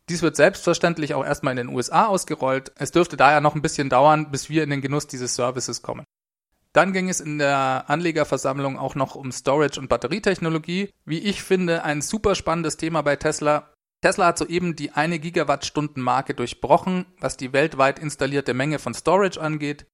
Dies 0.09 0.21
wird 0.21 0.35
selbstverständlich 0.35 1.13
auch 1.13 1.23
erstmal 1.23 1.57
in 1.57 1.65
den 1.65 1.73
USA 1.73 2.07
ausgerollt. 2.07 2.73
Es 2.75 2.91
dürfte 2.91 3.15
daher 3.15 3.39
noch 3.39 3.55
ein 3.55 3.61
bisschen 3.61 3.87
dauern, 3.87 4.31
bis 4.31 4.49
wir 4.49 4.63
in 4.63 4.69
den 4.69 4.81
Genuss 4.81 5.07
dieses 5.07 5.33
Services 5.35 5.81
kommen. 5.81 6.03
Dann 6.73 6.91
ging 6.91 7.07
es 7.07 7.21
in 7.21 7.37
der 7.37 7.85
Anlegerversammlung 7.87 8.77
auch 8.77 8.95
noch 8.95 9.15
um 9.15 9.31
Storage 9.31 9.79
und 9.79 9.87
Batterietechnologie. 9.87 10.91
Wie 11.05 11.19
ich 11.19 11.41
finde, 11.41 11.85
ein 11.85 12.01
super 12.01 12.35
spannendes 12.35 12.75
Thema 12.75 13.01
bei 13.01 13.15
Tesla. 13.15 13.69
Tesla 14.01 14.27
hat 14.27 14.37
soeben 14.37 14.75
die 14.75 14.91
eine 14.91 15.19
Gigawattstunden 15.19 16.01
Marke 16.01 16.33
durchbrochen, 16.35 17.05
was 17.19 17.37
die 17.37 17.53
weltweit 17.53 17.97
installierte 17.99 18.53
Menge 18.53 18.79
von 18.79 18.93
Storage 18.93 19.41
angeht. 19.41 19.87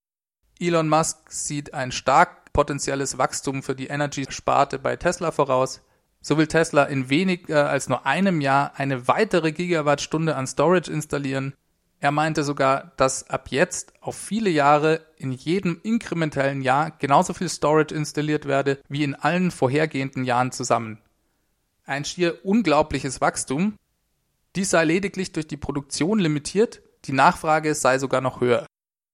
Elon 0.59 0.89
Musk 0.89 1.31
sieht 1.31 1.73
ein 1.73 1.91
stark 1.91 2.53
potenzielles 2.53 3.17
Wachstum 3.17 3.63
für 3.63 3.75
die 3.75 3.87
Energy-Sparte 3.87 4.79
bei 4.79 4.95
Tesla 4.95 5.31
voraus. 5.31 5.81
So 6.21 6.37
will 6.37 6.47
Tesla 6.47 6.83
in 6.83 7.09
weniger 7.09 7.69
als 7.69 7.89
nur 7.89 8.05
einem 8.05 8.41
Jahr 8.41 8.73
eine 8.75 9.07
weitere 9.07 9.51
Gigawattstunde 9.51 10.35
an 10.35 10.45
Storage 10.45 10.91
installieren. 10.91 11.55
Er 11.99 12.11
meinte 12.11 12.43
sogar, 12.43 12.91
dass 12.97 13.29
ab 13.29 13.49
jetzt 13.49 13.93
auf 14.01 14.15
viele 14.17 14.49
Jahre 14.49 15.05
in 15.17 15.31
jedem 15.31 15.79
inkrementellen 15.83 16.61
Jahr 16.61 16.91
genauso 16.91 17.33
viel 17.33 17.49
Storage 17.49 17.93
installiert 17.93 18.45
werde 18.45 18.79
wie 18.89 19.03
in 19.03 19.15
allen 19.15 19.51
vorhergehenden 19.51 20.25
Jahren 20.25 20.51
zusammen. 20.51 20.99
Ein 21.85 22.05
schier 22.05 22.45
unglaubliches 22.45 23.21
Wachstum, 23.21 23.75
dies 24.55 24.69
sei 24.69 24.83
lediglich 24.83 25.31
durch 25.31 25.47
die 25.47 25.57
Produktion 25.57 26.19
limitiert, 26.19 26.81
die 27.05 27.13
Nachfrage 27.13 27.73
sei 27.75 27.99
sogar 27.99 28.21
noch 28.21 28.41
höher. 28.41 28.65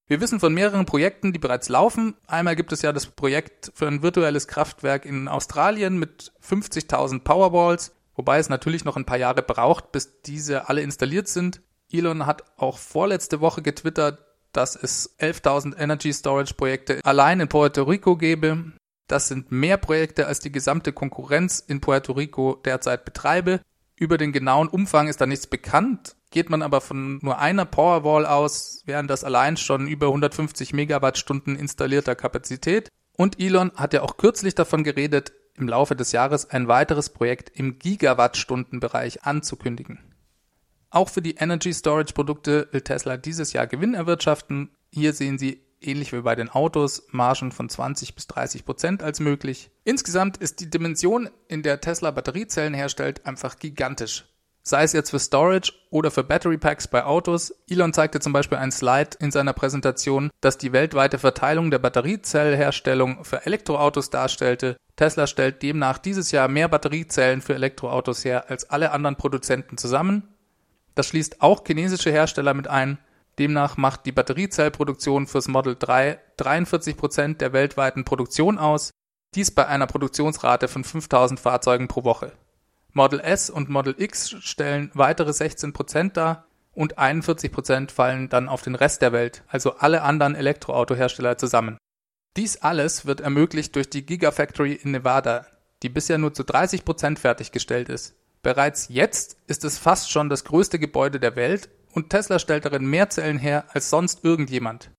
Wir 0.07 0.21
wissen 0.21 0.39
von 0.39 0.53
mehreren 0.53 0.85
Projekten, 0.85 1.33
die 1.33 1.39
bereits 1.39 1.67
laufen. 1.67 2.15
Einmal 2.27 2.55
gibt 2.55 2.71
es 2.71 2.81
ja 2.81 2.93
das 2.93 3.07
Projekt 3.07 3.71
für 3.75 3.87
ein 3.87 4.01
virtuelles 4.01 4.47
Kraftwerk 4.47 5.05
in 5.05 5.27
Australien 5.27 5.99
mit 5.99 6.31
50.000 6.41 7.23
Powerballs, 7.23 7.93
wobei 8.15 8.39
es 8.39 8.47
natürlich 8.47 8.85
noch 8.85 8.95
ein 8.95 9.05
paar 9.05 9.17
Jahre 9.17 9.41
braucht, 9.41 9.91
bis 9.91 10.21
diese 10.21 10.69
alle 10.69 10.81
installiert 10.81 11.27
sind. 11.27 11.61
Elon 11.91 12.25
hat 12.25 12.43
auch 12.55 12.77
vorletzte 12.77 13.41
Woche 13.41 13.61
getwittert, 13.61 14.19
dass 14.53 14.77
es 14.77 15.17
11.000 15.19 15.77
Energy 15.77 16.13
Storage 16.13 16.53
Projekte 16.53 17.01
allein 17.03 17.41
in 17.41 17.49
Puerto 17.49 17.83
Rico 17.83 18.15
gäbe. 18.15 18.71
Das 19.07 19.27
sind 19.27 19.51
mehr 19.51 19.77
Projekte 19.77 20.27
als 20.27 20.39
die 20.39 20.51
gesamte 20.51 20.93
Konkurrenz 20.93 21.59
in 21.59 21.81
Puerto 21.81 22.13
Rico 22.13 22.61
derzeit 22.63 23.03
betreibe. 23.03 23.61
Über 23.99 24.19
den 24.19 24.31
genauen 24.31 24.67
Umfang 24.67 25.07
ist 25.07 25.19
da 25.21 25.25
nichts 25.25 25.47
bekannt. 25.47 26.15
Geht 26.29 26.51
man 26.51 26.61
aber 26.61 26.81
von 26.81 27.17
nur 27.23 27.39
einer 27.39 27.65
Powerwall 27.65 28.27
aus, 28.27 28.83
wären 28.85 29.07
das 29.07 29.23
allein 29.23 29.57
schon 29.57 29.87
über 29.87 30.07
150 30.07 30.71
Megawattstunden 30.73 31.55
installierter 31.55 32.15
Kapazität. 32.15 32.89
Und 33.13 33.39
Elon 33.39 33.71
hat 33.75 33.93
ja 33.93 34.03
auch 34.03 34.17
kürzlich 34.17 34.53
davon 34.53 34.83
geredet, 34.83 35.33
im 35.55 35.67
Laufe 35.67 35.95
des 35.95 36.11
Jahres 36.11 36.47
ein 36.47 36.67
weiteres 36.67 37.09
Projekt 37.09 37.49
im 37.57 37.79
Gigawattstundenbereich 37.79 39.23
anzukündigen. 39.23 39.99
Auch 40.91 41.09
für 41.09 41.23
die 41.23 41.35
Energy 41.35 41.73
Storage 41.73 42.13
Produkte 42.13 42.67
will 42.71 42.81
Tesla 42.81 43.17
dieses 43.17 43.53
Jahr 43.53 43.65
Gewinn 43.65 43.95
erwirtschaften. 43.95 44.69
Hier 44.91 45.13
sehen 45.13 45.39
Sie 45.39 45.66
ähnlich 45.81 46.13
wie 46.13 46.21
bei 46.21 46.35
den 46.35 46.49
Autos, 46.49 47.07
Margen 47.11 47.51
von 47.51 47.69
20 47.69 48.15
bis 48.15 48.27
30 48.27 48.65
Prozent 48.65 49.03
als 49.03 49.19
möglich. 49.19 49.69
Insgesamt 49.83 50.37
ist 50.37 50.59
die 50.59 50.69
Dimension, 50.69 51.29
in 51.47 51.63
der 51.63 51.81
Tesla 51.81 52.11
Batteriezellen 52.11 52.73
herstellt, 52.73 53.25
einfach 53.25 53.59
gigantisch. 53.59 54.25
Sei 54.67 54.83
es 54.83 54.91
jetzt 54.91 55.11
für 55.11 55.19
Storage 55.19 55.71
oder 55.91 56.11
für 56.11 56.25
Battery 56.25 56.57
Packs 56.57 56.89
bei 56.89 57.05
Autos. 57.05 57.53
Elon 57.69 57.93
zeigte 57.93 58.19
zum 58.19 58.33
Beispiel 58.33 58.57
ein 58.57 58.73
Slide 58.73 59.11
in 59.19 59.31
seiner 59.31 59.53
Präsentation, 59.53 60.29
das 60.41 60.57
die 60.57 60.73
weltweite 60.73 61.19
Verteilung 61.19 61.71
der 61.71 61.79
Batteriezellherstellung 61.79 63.23
für 63.23 63.45
Elektroautos 63.45 64.09
darstellte. 64.09 64.75
Tesla 64.97 65.25
stellt 65.25 65.63
demnach 65.63 65.99
dieses 65.99 66.31
Jahr 66.31 66.49
mehr 66.49 66.67
Batteriezellen 66.67 67.41
für 67.41 67.55
Elektroautos 67.55 68.25
her 68.25 68.49
als 68.49 68.69
alle 68.69 68.91
anderen 68.91 69.15
Produzenten 69.15 69.77
zusammen. 69.77 70.27
Das 70.95 71.07
schließt 71.07 71.41
auch 71.41 71.63
chinesische 71.65 72.11
Hersteller 72.11 72.53
mit 72.53 72.67
ein. 72.67 72.97
Demnach 73.39 73.77
macht 73.77 74.05
die 74.05 74.11
Batteriezellproduktion 74.11 75.27
fürs 75.27 75.47
Model 75.47 75.75
3 75.77 76.19
43 76.37 76.97
Prozent 76.97 77.41
der 77.41 77.53
weltweiten 77.53 78.03
Produktion 78.03 78.57
aus, 78.57 78.91
dies 79.35 79.51
bei 79.51 79.67
einer 79.67 79.87
Produktionsrate 79.87 80.67
von 80.67 80.83
5000 80.83 81.39
Fahrzeugen 81.39 81.87
pro 81.87 82.03
Woche. 82.03 82.31
Model 82.93 83.19
S 83.19 83.49
und 83.49 83.69
Model 83.69 83.95
X 83.97 84.35
stellen 84.39 84.89
weitere 84.93 85.33
16 85.33 85.73
Prozent 85.73 86.17
dar 86.17 86.47
und 86.73 86.97
41 86.97 87.51
Prozent 87.51 87.91
fallen 87.91 88.29
dann 88.29 88.49
auf 88.49 88.63
den 88.63 88.75
Rest 88.75 89.01
der 89.01 89.11
Welt, 89.11 89.43
also 89.47 89.75
alle 89.75 90.01
anderen 90.01 90.35
Elektroautohersteller 90.35 91.37
zusammen. 91.37 91.77
Dies 92.35 92.57
alles 92.57 93.05
wird 93.05 93.19
ermöglicht 93.19 93.75
durch 93.75 93.89
die 93.89 94.05
Gigafactory 94.05 94.73
in 94.73 94.91
Nevada, 94.91 95.45
die 95.83 95.89
bisher 95.89 96.17
nur 96.17 96.33
zu 96.33 96.43
30 96.43 96.85
Prozent 96.85 97.19
fertiggestellt 97.19 97.89
ist. 97.89 98.15
Bereits 98.41 98.87
jetzt 98.89 99.37
ist 99.47 99.63
es 99.63 99.77
fast 99.77 100.11
schon 100.11 100.29
das 100.29 100.43
größte 100.43 100.79
Gebäude 100.79 101.19
der 101.19 101.35
Welt 101.35 101.69
und 101.97 102.11
Tesla 102.11 102.37
stellt 102.37 102.63
darin 102.63 102.85
mehr 102.85 103.09
Zellen 103.09 103.39
her 103.39 103.65
als 103.73 103.89
sonst 103.89 104.23
irgendjemand. 104.23 104.91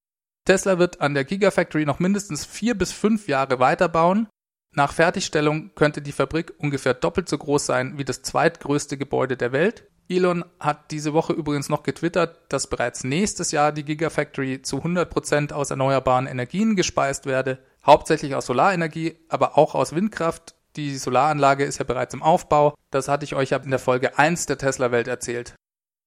Tesla 0.45 0.81
wird 0.81 1.01
an 1.01 1.15
der 1.15 1.25
Gigafactory 1.25 1.87
noch 1.87 2.01
mindestens 2.01 2.45
vier 2.45 2.77
bis 2.77 2.91
fünf 2.91 3.29
Jahre 3.29 3.61
weiterbauen. 3.61 4.27
Nach 4.75 4.93
Fertigstellung 4.93 5.71
könnte 5.77 6.03
die 6.03 6.11
Fabrik 6.11 6.55
ungefähr 6.59 6.95
doppelt 6.95 7.29
so 7.29 7.39
groß 7.39 7.67
sein 7.67 7.99
wie 7.99 8.05
das 8.05 8.23
zweitgrößte 8.23 8.99
Gebäude 8.99 9.37
der 9.37 9.53
Welt. 9.53 9.87
Elon 10.09 10.45
hat 10.59 10.91
diese 10.91 11.13
Woche 11.13 11.35
übrigens 11.35 11.69
noch 11.69 11.85
getwittert, 11.85 12.41
dass 12.49 12.67
bereits 12.67 13.05
nächstes 13.05 13.53
Jahr 13.53 13.71
die 13.71 13.85
Gigafactory 13.85 14.63
zu 14.63 14.79
100 14.79 15.09
Prozent 15.09 15.53
aus 15.53 15.71
erneuerbaren 15.71 16.27
Energien 16.27 16.75
gespeist 16.75 17.27
werde, 17.27 17.59
hauptsächlich 17.87 18.35
aus 18.35 18.47
Solarenergie, 18.47 19.21
aber 19.29 19.57
auch 19.57 19.77
aus 19.77 19.95
Windkraft. 19.95 20.57
Die 20.75 20.99
Solaranlage 20.99 21.63
ist 21.63 21.79
ja 21.79 21.85
bereits 21.85 22.15
im 22.15 22.25
Aufbau. 22.25 22.75
Das 22.91 23.07
hatte 23.07 23.25
ich 23.25 23.37
euch 23.37 23.51
ja 23.51 23.59
in 23.59 23.71
der 23.71 23.79
Folge 23.79 24.19
1 24.19 24.47
der 24.47 24.59
Tesla-Welt 24.59 25.07
erzählt. 25.07 25.55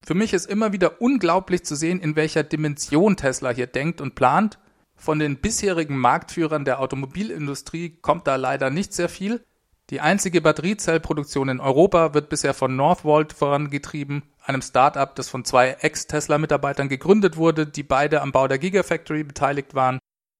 Für 0.03 0.15
mich 0.15 0.33
ist 0.33 0.47
immer 0.47 0.73
wieder 0.73 1.01
unglaublich 1.01 1.63
zu 1.63 1.75
sehen, 1.75 1.99
in 1.99 2.15
welcher 2.15 2.43
Dimension 2.43 3.17
Tesla 3.17 3.51
hier 3.51 3.67
denkt 3.67 4.01
und 4.01 4.15
plant. 4.15 4.57
Von 4.95 5.19
den 5.19 5.37
bisherigen 5.37 5.97
Marktführern 5.97 6.65
der 6.65 6.79
Automobilindustrie 6.79 7.97
kommt 8.01 8.27
da 8.27 8.35
leider 8.35 8.69
nicht 8.69 8.93
sehr 8.93 9.09
viel. 9.09 9.43
Die 9.89 9.99
einzige 9.99 10.41
Batteriezellproduktion 10.41 11.49
in 11.49 11.59
Europa 11.59 12.13
wird 12.13 12.29
bisher 12.29 12.53
von 12.53 12.75
Northvolt 12.75 13.33
vorangetrieben, 13.33 14.23
einem 14.43 14.61
Start-up, 14.61 15.15
das 15.15 15.27
von 15.27 15.43
zwei 15.43 15.71
Ex-Tesla-Mitarbeitern 15.81 16.87
gegründet 16.87 17.35
wurde, 17.35 17.67
die 17.67 17.83
beide 17.83 18.21
am 18.21 18.31
Bau 18.31 18.47
der 18.47 18.57
Gigafactory 18.57 19.23
beteiligt 19.23 19.75
waren. 19.75 19.99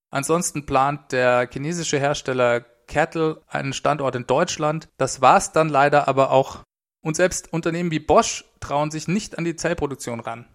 Ansonsten 0.10 0.66
plant 0.66 1.12
der 1.12 1.50
chinesische 1.52 2.00
Hersteller 2.00 2.62
Cattle 2.88 3.42
einen 3.48 3.74
Standort 3.74 4.16
in 4.16 4.28
Deutschland. 4.28 4.90
Das 4.98 5.22
war's 5.22 5.52
dann 5.52 5.70
leider 5.70 6.08
aber 6.08 6.32
auch 6.32 6.64
und 7.02 7.16
selbst 7.16 7.52
Unternehmen 7.52 7.92
wie 7.92 8.00
Bosch 8.00 8.46
trauen 8.60 8.92
sich 8.92 9.08
nicht 9.08 9.38
an 9.38 9.44
die 9.44 9.56
Zellproduktion 9.56 10.20
ran. 10.20 10.46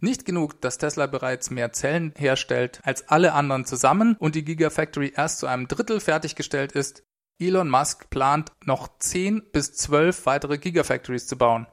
Nicht 0.00 0.26
genug, 0.26 0.60
dass 0.60 0.78
Tesla 0.78 1.06
bereits 1.06 1.50
mehr 1.50 1.72
Zellen 1.72 2.12
herstellt 2.16 2.80
als 2.82 3.08
alle 3.08 3.32
anderen 3.32 3.64
zusammen 3.64 4.16
und 4.18 4.34
die 4.34 4.44
Gigafactory 4.44 5.14
erst 5.16 5.38
zu 5.38 5.46
einem 5.46 5.68
Drittel 5.68 6.00
fertiggestellt 6.00 6.72
ist. 6.72 7.04
Elon 7.38 7.70
Musk 7.70 8.10
plant 8.10 8.52
noch 8.64 8.98
10 8.98 9.50
bis 9.52 9.72
12 9.74 10.26
weitere 10.26 10.58
Gigafactories 10.58 11.26
zu 11.26 11.38
bauen. 11.38 11.66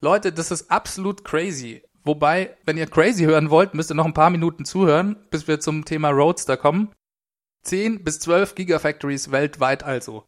Leute, 0.00 0.32
das 0.32 0.50
ist 0.50 0.70
absolut 0.70 1.24
crazy. 1.24 1.82
Wobei, 2.04 2.56
wenn 2.64 2.76
ihr 2.76 2.86
crazy 2.86 3.24
hören 3.24 3.50
wollt, 3.50 3.74
müsst 3.74 3.90
ihr 3.90 3.94
noch 3.94 4.04
ein 4.04 4.14
paar 4.14 4.30
Minuten 4.30 4.64
zuhören, 4.64 5.16
bis 5.30 5.48
wir 5.48 5.60
zum 5.60 5.84
Thema 5.84 6.10
Roadster 6.10 6.56
kommen. 6.56 6.92
10 7.64 8.04
bis 8.04 8.20
12 8.20 8.54
Gigafactories 8.54 9.30
weltweit 9.30 9.82
also. 9.82 10.24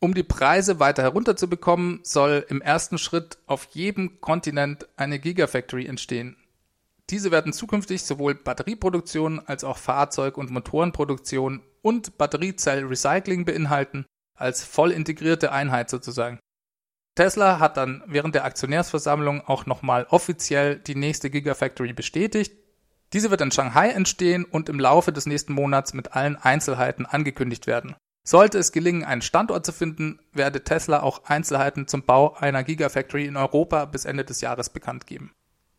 Um 0.00 0.14
die 0.14 0.22
Preise 0.22 0.78
weiter 0.78 1.02
herunterzubekommen, 1.02 2.00
soll 2.04 2.46
im 2.48 2.60
ersten 2.60 2.98
Schritt 2.98 3.38
auf 3.46 3.68
jedem 3.72 4.20
Kontinent 4.20 4.86
eine 4.96 5.18
Gigafactory 5.18 5.86
entstehen. 5.86 6.36
Diese 7.10 7.32
werden 7.32 7.52
zukünftig 7.52 8.02
sowohl 8.02 8.34
Batterieproduktion 8.34 9.40
als 9.40 9.64
auch 9.64 9.78
Fahrzeug- 9.78 10.36
und 10.36 10.50
Motorenproduktion 10.50 11.62
und 11.82 12.16
Batteriezellrecycling 12.16 13.44
beinhalten, 13.44 14.06
als 14.34 14.62
voll 14.62 14.92
integrierte 14.92 15.50
Einheit 15.50 15.90
sozusagen. 15.90 16.38
Tesla 17.16 17.58
hat 17.58 17.76
dann 17.76 18.04
während 18.06 18.36
der 18.36 18.44
Aktionärsversammlung 18.44 19.40
auch 19.40 19.66
nochmal 19.66 20.06
offiziell 20.10 20.78
die 20.78 20.94
nächste 20.94 21.30
Gigafactory 21.30 21.92
bestätigt. 21.92 22.52
Diese 23.12 23.32
wird 23.32 23.40
in 23.40 23.50
Shanghai 23.50 23.88
entstehen 23.88 24.44
und 24.44 24.68
im 24.68 24.78
Laufe 24.78 25.12
des 25.12 25.26
nächsten 25.26 25.54
Monats 25.54 25.94
mit 25.94 26.12
allen 26.12 26.36
Einzelheiten 26.36 27.06
angekündigt 27.06 27.66
werden. 27.66 27.96
Sollte 28.28 28.58
es 28.58 28.72
gelingen, 28.72 29.04
einen 29.04 29.22
Standort 29.22 29.64
zu 29.64 29.72
finden, 29.72 30.20
werde 30.34 30.62
Tesla 30.62 31.00
auch 31.00 31.24
Einzelheiten 31.24 31.88
zum 31.88 32.02
Bau 32.02 32.34
einer 32.34 32.62
Gigafactory 32.62 33.24
in 33.24 33.38
Europa 33.38 33.86
bis 33.86 34.04
Ende 34.04 34.22
des 34.22 34.42
Jahres 34.42 34.68
bekannt 34.68 35.06
geben. 35.06 35.32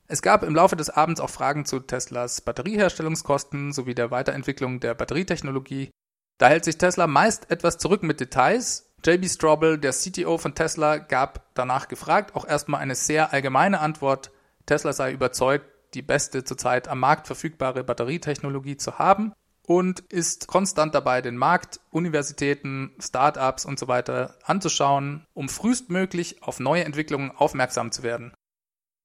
Es 0.07 0.23
gab 0.23 0.41
im 0.41 0.55
Laufe 0.55 0.75
des 0.75 0.89
Abends 0.89 1.21
auch 1.21 1.29
Fragen 1.29 1.65
zu 1.65 1.79
Teslas 1.79 2.41
Batterieherstellungskosten 2.41 3.71
sowie 3.71 3.93
der 3.93 4.09
Weiterentwicklung 4.09 4.79
der 4.79 4.95
Batterietechnologie. 4.95 5.91
Da 6.39 6.47
hält 6.47 6.65
sich 6.65 6.79
Tesla 6.79 7.05
meist 7.05 7.51
etwas 7.51 7.77
zurück 7.77 8.01
mit 8.01 8.19
Details. 8.19 8.89
JB 9.05 9.29
Straubel, 9.29 9.77
der 9.77 9.91
CTO 9.91 10.39
von 10.39 10.55
Tesla, 10.55 10.97
gab 10.97 11.53
danach 11.53 11.87
gefragt 11.87 12.35
auch 12.35 12.47
erstmal 12.47 12.81
eine 12.81 12.95
sehr 12.95 13.31
allgemeine 13.31 13.79
Antwort. 13.79 14.31
Tesla 14.65 14.91
sei 14.91 15.11
überzeugt, 15.11 15.67
die 15.93 16.01
beste 16.01 16.43
zurzeit 16.43 16.87
am 16.87 16.99
Markt 16.99 17.27
verfügbare 17.27 17.83
Batterietechnologie 17.83 18.77
zu 18.77 18.97
haben 18.97 19.33
und 19.69 19.99
ist 19.99 20.47
konstant 20.47 20.95
dabei, 20.95 21.21
den 21.21 21.37
Markt, 21.37 21.79
Universitäten, 21.91 22.95
Startups 22.99 23.65
und 23.65 23.77
so 23.77 23.87
weiter 23.87 24.35
anzuschauen, 24.43 25.27
um 25.35 25.47
frühestmöglich 25.47 26.41
auf 26.41 26.59
neue 26.59 26.85
Entwicklungen 26.85 27.29
aufmerksam 27.29 27.91
zu 27.91 28.01
werden. 28.01 28.33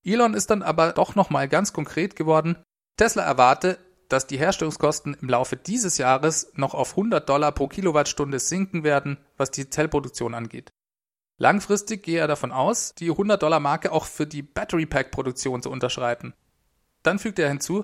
Elon 0.05 0.33
ist 0.33 0.49
dann 0.49 0.63
aber 0.63 0.93
doch 0.93 1.17
nochmal 1.17 1.51
ganz 1.51 1.75
konkret 1.75 2.17
geworden. 2.17 2.57
Tesla 2.97 3.25
erwarte, 3.25 3.79
dass 4.09 4.27
die 4.27 4.39
Herstellungskosten 4.39 5.13
im 5.21 5.29
Laufe 5.29 5.59
dieses 5.59 5.99
Jahres 5.99 6.51
noch 6.55 6.73
auf 6.73 6.93
100 6.93 7.29
Dollar 7.29 7.53
pro 7.53 7.69
Kilowattstunde 7.69 8.39
sinken 8.39 8.85
werden, 8.85 9.19
was 9.37 9.51
die 9.51 9.69
Zellproduktion 9.69 10.33
angeht. 10.33 10.73
Langfristig 11.37 12.03
gehe 12.05 12.21
er 12.21 12.29
davon 12.29 12.53
aus, 12.53 12.95
die 12.95 13.11
100 13.11 13.43
Dollar 13.43 13.61
Marke 13.61 13.93
auch 13.93 14.07
für 14.07 14.27
die 14.27 14.43
Battery 14.43 14.87
Pack 14.87 15.11
Produktion 15.11 15.61
zu 15.61 15.71
unterschreiten. 15.71 16.33
Dann 17.03 17.19
fügt 17.19 17.39
er 17.39 17.51
hinzu, 17.51 17.83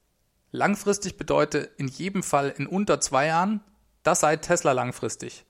Langfristig 0.52 1.16
bedeutet 1.16 1.71
in 1.76 1.88
jedem 1.88 2.23
Fall 2.23 2.52
in 2.57 2.66
unter 2.66 3.00
zwei 3.00 3.26
Jahren, 3.26 3.61
das 4.02 4.21
sei 4.21 4.37
Tesla 4.37 4.73
langfristig. 4.73 5.45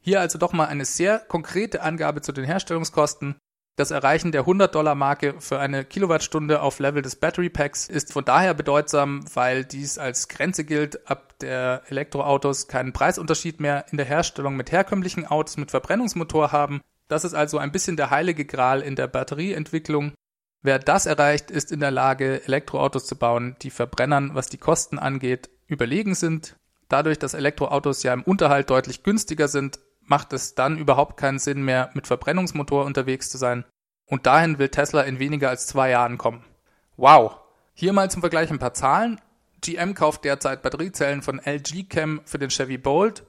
Hier 0.00 0.20
also 0.20 0.38
doch 0.38 0.52
mal 0.52 0.66
eine 0.66 0.84
sehr 0.84 1.18
konkrete 1.18 1.82
Angabe 1.82 2.20
zu 2.20 2.32
den 2.32 2.44
Herstellungskosten. 2.44 3.36
Das 3.76 3.90
Erreichen 3.90 4.30
der 4.30 4.44
100-Dollar-Marke 4.44 5.36
für 5.40 5.58
eine 5.58 5.84
Kilowattstunde 5.84 6.60
auf 6.60 6.78
Level 6.78 7.02
des 7.02 7.16
Battery 7.16 7.48
Packs 7.48 7.88
ist 7.88 8.12
von 8.12 8.24
daher 8.24 8.54
bedeutsam, 8.54 9.24
weil 9.34 9.64
dies 9.64 9.98
als 9.98 10.28
Grenze 10.28 10.64
gilt, 10.64 11.10
ab 11.10 11.38
der 11.40 11.82
Elektroautos 11.88 12.68
keinen 12.68 12.92
Preisunterschied 12.92 13.60
mehr 13.60 13.86
in 13.90 13.96
der 13.96 14.06
Herstellung 14.06 14.56
mit 14.56 14.70
herkömmlichen 14.70 15.26
Autos 15.26 15.56
mit 15.56 15.70
Verbrennungsmotor 15.70 16.52
haben. 16.52 16.82
Das 17.08 17.24
ist 17.24 17.34
also 17.34 17.58
ein 17.58 17.72
bisschen 17.72 17.96
der 17.96 18.10
heilige 18.10 18.44
Gral 18.44 18.80
in 18.80 18.94
der 18.94 19.08
Batterieentwicklung. 19.08 20.12
Wer 20.64 20.78
das 20.78 21.04
erreicht, 21.04 21.50
ist 21.50 21.70
in 21.72 21.80
der 21.80 21.90
Lage, 21.90 22.42
Elektroautos 22.46 23.04
zu 23.04 23.16
bauen, 23.16 23.54
die 23.60 23.68
Verbrennern, 23.68 24.34
was 24.34 24.48
die 24.48 24.56
Kosten 24.56 24.98
angeht, 24.98 25.50
überlegen 25.66 26.14
sind. 26.14 26.56
Dadurch, 26.88 27.18
dass 27.18 27.34
Elektroautos 27.34 28.02
ja 28.02 28.14
im 28.14 28.22
Unterhalt 28.22 28.70
deutlich 28.70 29.02
günstiger 29.02 29.48
sind, 29.48 29.78
macht 30.00 30.32
es 30.32 30.54
dann 30.54 30.78
überhaupt 30.78 31.18
keinen 31.18 31.38
Sinn 31.38 31.66
mehr, 31.66 31.90
mit 31.92 32.06
Verbrennungsmotor 32.06 32.86
unterwegs 32.86 33.28
zu 33.28 33.36
sein. 33.36 33.66
Und 34.06 34.24
dahin 34.24 34.58
will 34.58 34.70
Tesla 34.70 35.02
in 35.02 35.18
weniger 35.18 35.50
als 35.50 35.66
zwei 35.66 35.90
Jahren 35.90 36.16
kommen. 36.16 36.42
Wow! 36.96 37.40
Hier 37.74 37.92
mal 37.92 38.10
zum 38.10 38.22
Vergleich 38.22 38.50
ein 38.50 38.58
paar 38.58 38.72
Zahlen. 38.72 39.20
GM 39.60 39.92
kauft 39.92 40.24
derzeit 40.24 40.62
Batteriezellen 40.62 41.20
von 41.20 41.40
LG 41.44 41.90
Chem 41.90 42.22
für 42.24 42.38
den 42.38 42.48
Chevy 42.48 42.78
Bolt. 42.78 43.22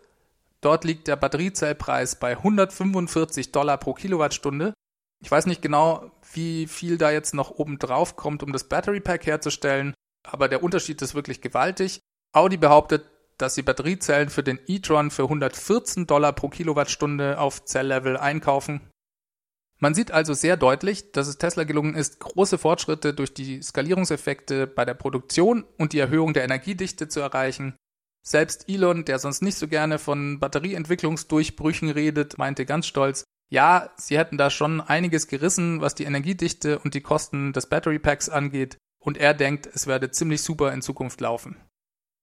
Dort 0.62 0.86
liegt 0.86 1.10
der 1.10 1.18
Batteriezellpreis 1.18 2.16
bei 2.16 2.38
145 2.38 3.52
Dollar 3.52 3.78
pro 3.78 3.94
Kilowattstunde. 3.94 4.74
Ich 5.22 5.32
weiß 5.32 5.46
nicht 5.46 5.62
genau, 5.62 6.12
wie 6.34 6.68
viel 6.68 6.98
da 6.98 7.12
jetzt 7.12 7.34
noch 7.34 7.52
oben 7.52 7.80
drauf 7.80 8.16
kommt, 8.16 8.44
um 8.44 8.52
das 8.54 8.66
Battery 8.66 9.00
Pack 9.00 9.26
herzustellen, 9.26 9.94
aber 10.24 10.48
der 10.48 10.64
Unterschied 10.64 11.02
ist 11.02 11.16
wirklich 11.16 11.42
gewaltig. 11.42 12.00
Audi 12.34 12.58
behauptet, 12.58 13.10
dass 13.38 13.56
sie 13.56 13.64
Batteriezellen 13.64 14.30
für 14.30 14.44
den 14.44 14.60
e-tron 14.68 15.12
für 15.12 15.24
114 15.24 16.08
Dollar 16.08 16.34
pro 16.34 16.50
Kilowattstunde 16.50 17.40
auf 17.40 17.66
Zelllevel 17.66 18.18
einkaufen. 18.18 18.82
Man 19.80 19.94
sieht 19.94 20.12
also 20.12 20.34
sehr 20.34 20.56
deutlich, 20.56 21.12
dass 21.12 21.28
es 21.28 21.38
Tesla 21.38 21.66
gelungen 21.66 21.96
ist, 21.96 22.20
große 22.20 22.58
Fortschritte 22.58 23.14
durch 23.14 23.34
die 23.34 23.62
Skalierungseffekte 23.62 24.68
bei 24.68 24.86
der 24.86 24.94
Produktion 24.94 25.66
und 25.78 25.92
die 25.92 26.00
Erhöhung 26.00 26.34
der 26.34 26.46
Energiedichte 26.46 27.10
zu 27.10 27.20
erreichen. 27.20 27.76
Selbst 28.26 28.70
Elon, 28.70 29.06
der 29.06 29.20
sonst 29.20 29.42
nicht 29.42 29.58
so 29.58 29.68
gerne 29.68 30.00
von 30.00 30.40
Batterieentwicklungsdurchbrüchen 30.40 31.90
redet, 31.90 32.38
meinte 32.38 32.66
ganz 32.66 32.88
stolz, 32.88 33.26
ja, 33.50 33.92
sie 33.98 34.18
hätten 34.18 34.38
da 34.38 34.50
schon 34.50 34.82
einiges 34.82 35.28
gerissen, 35.28 35.82
was 35.82 35.96
die 35.96 36.04
Energiedichte 36.04 36.80
und 36.80 36.94
die 36.94 37.02
Kosten 37.02 37.54
des 37.54 37.68
Battery 37.68 38.00
Packs 38.00 38.30
angeht, 38.30 38.78
und 39.00 39.18
er 39.18 39.36
denkt, 39.36 39.70
es 39.72 39.86
werde 39.86 40.10
ziemlich 40.10 40.42
super 40.42 40.74
in 40.74 40.82
Zukunft 40.82 41.22
laufen. 41.22 41.58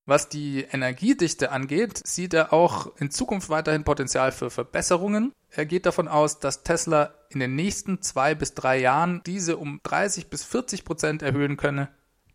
Was 0.05 0.29
die 0.29 0.62
Energiedichte 0.62 1.52
angeht, 1.52 2.05
sieht 2.05 2.35
er 2.35 2.52
auch 2.52 2.97
in 2.97 3.12
Zukunft 3.12 3.50
weiterhin 3.50 3.85
Potenzial 3.85 4.33
für 4.33 4.50
Verbesserungen. 4.50 5.33
Er 5.49 5.64
geht 5.64 5.87
davon 5.87 6.09
aus, 6.09 6.41
dass 6.41 6.64
Tesla 6.64 7.14
in 7.31 7.38
den 7.38 7.55
nächsten 7.55 8.02
zwei 8.02 8.35
bis 8.35 8.55
drei 8.55 8.81
Jahren 8.81 9.23
diese 9.25 9.59
um 9.59 9.79
30 9.85 10.29
bis 10.29 10.43
40 10.43 10.85
Prozent 10.85 11.23
erhöhen 11.23 11.57
könne. 11.57 11.88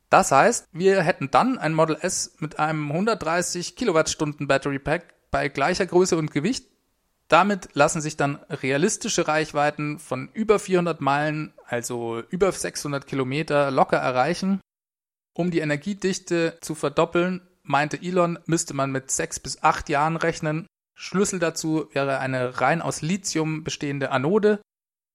Das 0.10 0.32
heißt, 0.32 0.70
wir 0.72 1.01
hätten 1.01 1.29
dann 1.29 1.58
ein 1.58 1.74
Model 1.74 1.98
S 2.00 2.38
mit 2.39 2.58
einem 2.58 2.89
130 2.89 3.75
Kilowattstunden 3.75 4.48
Battery 4.48 4.79
Pack 4.79 5.14
bei 5.29 5.50
gleicher 5.50 5.85
Größe 5.85 6.18
und 6.18 6.31
Gewicht 6.31 6.68
damit 7.27 7.70
lassen 7.74 8.01
sich 8.01 8.16
dann 8.16 8.35
realistische 8.50 9.27
Reichweiten 9.27 10.00
von 10.00 10.29
über 10.33 10.59
400 10.59 11.01
Meilen, 11.01 11.53
also 11.66 12.24
über 12.29 12.51
600 12.51 13.05
Kilometer, 13.05 13.70
locker 13.70 13.98
erreichen. 13.98 14.61
Um 15.33 15.51
die 15.51 15.59
Energiedichte 15.59 16.57
zu 16.61 16.74
verdoppeln, 16.74 17.46
meinte 17.63 18.01
Elon, 18.01 18.40
müsste 18.46 18.74
man 18.74 18.92
mit 18.92 19.11
sechs 19.11 19.40
bis 19.40 19.61
acht 19.61 19.90
Jahren 19.90 20.16
rechnen. 20.16 20.68
Schlüssel 20.96 21.40
dazu 21.40 21.90
wäre 21.92 22.20
eine 22.20 22.61
rein 22.61 22.81
aus 22.81 23.01
Lithium 23.01 23.63
bestehende 23.63 24.11
Anode. 24.11 24.61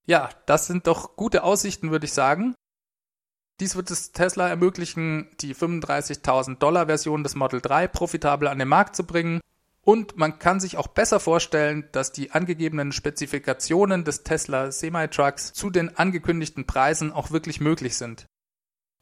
Ja, 0.07 0.29
das 0.47 0.67
sind 0.67 0.87
doch 0.87 1.17
gute 1.17 1.43
Aussichten, 1.45 1.91
würde 1.91 2.07
ich 2.07 2.13
sagen. 2.13 2.55
Dies 3.59 3.75
wird 3.75 3.91
es 3.91 4.13
Tesla 4.13 4.49
ermöglichen, 4.49 5.29
die 5.41 5.55
35.000 5.55 6.59
Dollar 6.59 6.87
Version 6.87 7.23
des 7.23 7.35
Model 7.35 7.61
3 7.61 7.89
profitabel 7.89 8.49
an 8.49 8.59
den 8.59 8.69
Markt 8.69 8.97
zu 8.97 9.07
bringen 9.07 9.41
und 9.85 10.17
man 10.17 10.39
kann 10.39 10.61
sich 10.61 10.77
auch 10.77 10.87
besser 10.87 11.19
vorstellen, 11.19 11.89
dass 11.93 12.13
die 12.13 12.31
angegebenen 12.31 12.93
Spezifikationen 12.93 14.05
des 14.05 14.23
Tesla 14.23 14.71
Semi-Trucks 14.71 15.53
zu 15.53 15.71
den 15.71 15.97
angekündigten 15.97 16.67
Preisen 16.67 17.13
auch 17.13 17.33
wirklich 17.33 17.61
möglich 17.61 17.97
sind. 17.97 18.27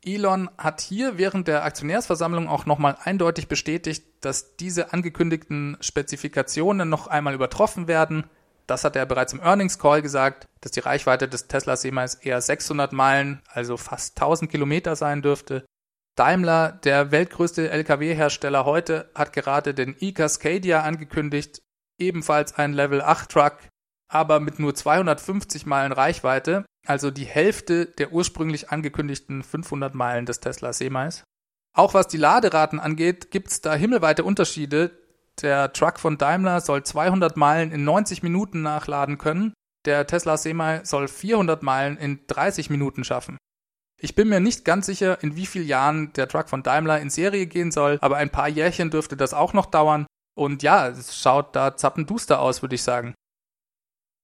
Elon 0.02 0.48
hat 0.56 0.80
hier 0.80 1.18
während 1.18 1.46
der 1.46 1.64
Aktionärsversammlung 1.64 2.48
auch 2.48 2.64
nochmal 2.64 2.96
eindeutig 3.04 3.48
bestätigt, 3.48 4.04
dass 4.22 4.56
diese 4.56 4.94
angekündigten 4.94 5.76
Spezifikationen 5.80 6.88
noch 6.88 7.06
einmal 7.06 7.34
übertroffen 7.34 7.86
werden. 7.86 8.24
Das 8.66 8.84
hat 8.84 8.96
er 8.96 9.04
bereits 9.04 9.34
im 9.34 9.40
Earnings 9.40 9.78
Call 9.78 10.00
gesagt, 10.00 10.48
dass 10.62 10.72
die 10.72 10.80
Reichweite 10.80 11.28
des 11.28 11.48
Tesla 11.48 11.76
Semis 11.76 12.14
eher 12.14 12.40
600 12.40 12.94
Meilen, 12.94 13.42
also 13.52 13.76
fast 13.76 14.16
1000 14.18 14.50
Kilometer 14.50 14.96
sein 14.96 15.20
dürfte 15.20 15.66
Daimler, 16.16 16.72
der 16.84 17.10
weltgrößte 17.10 17.70
Lkw-Hersteller 17.70 18.64
heute, 18.64 19.10
hat 19.14 19.32
gerade 19.32 19.74
den 19.74 19.96
e-Cascadia 19.98 20.82
angekündigt, 20.82 21.62
ebenfalls 21.98 22.54
ein 22.54 22.72
Level 22.72 23.00
8 23.00 23.30
Truck, 23.30 23.58
aber 24.08 24.40
mit 24.40 24.58
nur 24.58 24.74
250 24.74 25.66
Meilen 25.66 25.92
Reichweite, 25.92 26.64
also 26.86 27.10
die 27.10 27.24
Hälfte 27.24 27.86
der 27.86 28.12
ursprünglich 28.12 28.70
angekündigten 28.70 29.42
500 29.42 29.94
Meilen 29.94 30.26
des 30.26 30.40
Tesla 30.40 30.72
Semis. 30.72 31.24
Auch 31.72 31.94
was 31.94 32.08
die 32.08 32.16
Laderaten 32.16 32.80
angeht, 32.80 33.30
gibt's 33.30 33.60
da 33.60 33.74
himmelweite 33.74 34.24
Unterschiede. 34.24 34.90
Der 35.40 35.72
Truck 35.72 36.00
von 36.00 36.18
Daimler 36.18 36.60
soll 36.60 36.82
200 36.82 37.36
Meilen 37.36 37.70
in 37.70 37.84
90 37.84 38.22
Minuten 38.22 38.62
nachladen 38.62 39.18
können, 39.18 39.54
der 39.86 40.06
Tesla 40.06 40.36
Semi 40.36 40.80
soll 40.84 41.08
400 41.08 41.62
Meilen 41.62 41.96
in 41.96 42.20
30 42.26 42.68
Minuten 42.68 43.04
schaffen. 43.04 43.38
Ich 44.02 44.14
bin 44.14 44.28
mir 44.28 44.40
nicht 44.40 44.64
ganz 44.64 44.86
sicher, 44.86 45.22
in 45.22 45.36
wie 45.36 45.44
vielen 45.44 45.66
Jahren 45.66 46.12
der 46.14 46.26
Truck 46.26 46.48
von 46.48 46.62
Daimler 46.62 47.00
in 47.00 47.10
Serie 47.10 47.46
gehen 47.46 47.70
soll, 47.70 47.98
aber 48.00 48.16
ein 48.16 48.30
paar 48.30 48.48
Jährchen 48.48 48.90
dürfte 48.90 49.14
das 49.14 49.34
auch 49.34 49.52
noch 49.52 49.66
dauern. 49.66 50.06
Und 50.34 50.62
ja, 50.62 50.88
es 50.88 51.20
schaut 51.20 51.54
da 51.54 51.76
zappenduster 51.76 52.40
aus, 52.40 52.62
würde 52.62 52.76
ich 52.76 52.82
sagen. 52.82 53.14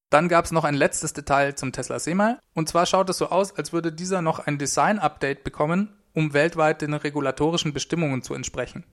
Dann 0.09 0.29
gab 0.29 0.47
es 0.47 0.53
noch 0.53 0.65
ein 0.65 0.75
letztes 0.75 1.13
Detail 1.13 1.57
zum 1.57 1.73
Tesla 1.73 1.99
Semi. 1.99 2.37
Und 2.55 2.71
zwar 2.71 2.87
schaut 2.87 3.11
es 3.11 3.19
so 3.19 3.29
aus, 3.29 3.55
als 3.55 3.75
würde 3.75 3.93
dieser 3.93 4.23
noch 4.23 4.39
ein 4.39 4.57
Design-Update 4.57 5.45
bekommen, 5.45 5.95
um 6.15 6.33
weltweit 6.33 6.81
den 6.81 6.95
regulatorischen 6.95 7.75
Bestimmungen 7.75 8.23
zu 8.23 8.33
entsprechen. 8.33 8.85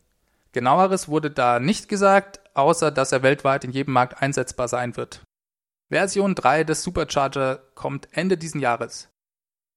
Genaueres 0.51 1.07
wurde 1.07 1.31
da 1.31 1.61
nicht 1.61 1.87
gesagt, 1.87 2.41
außer 2.55 2.91
dass 2.91 3.13
er 3.13 3.23
weltweit 3.23 3.63
in 3.63 3.71
jedem 3.71 3.93
Markt 3.93 4.21
einsetzbar 4.21 4.67
sein 4.67 4.97
wird. 4.97 5.23
Version 5.89 6.35
3 6.35 6.65
des 6.65 6.83
Supercharger 6.83 7.61
kommt 7.73 8.09
Ende 8.11 8.37
diesen 8.37 8.59
Jahres. 8.59 9.12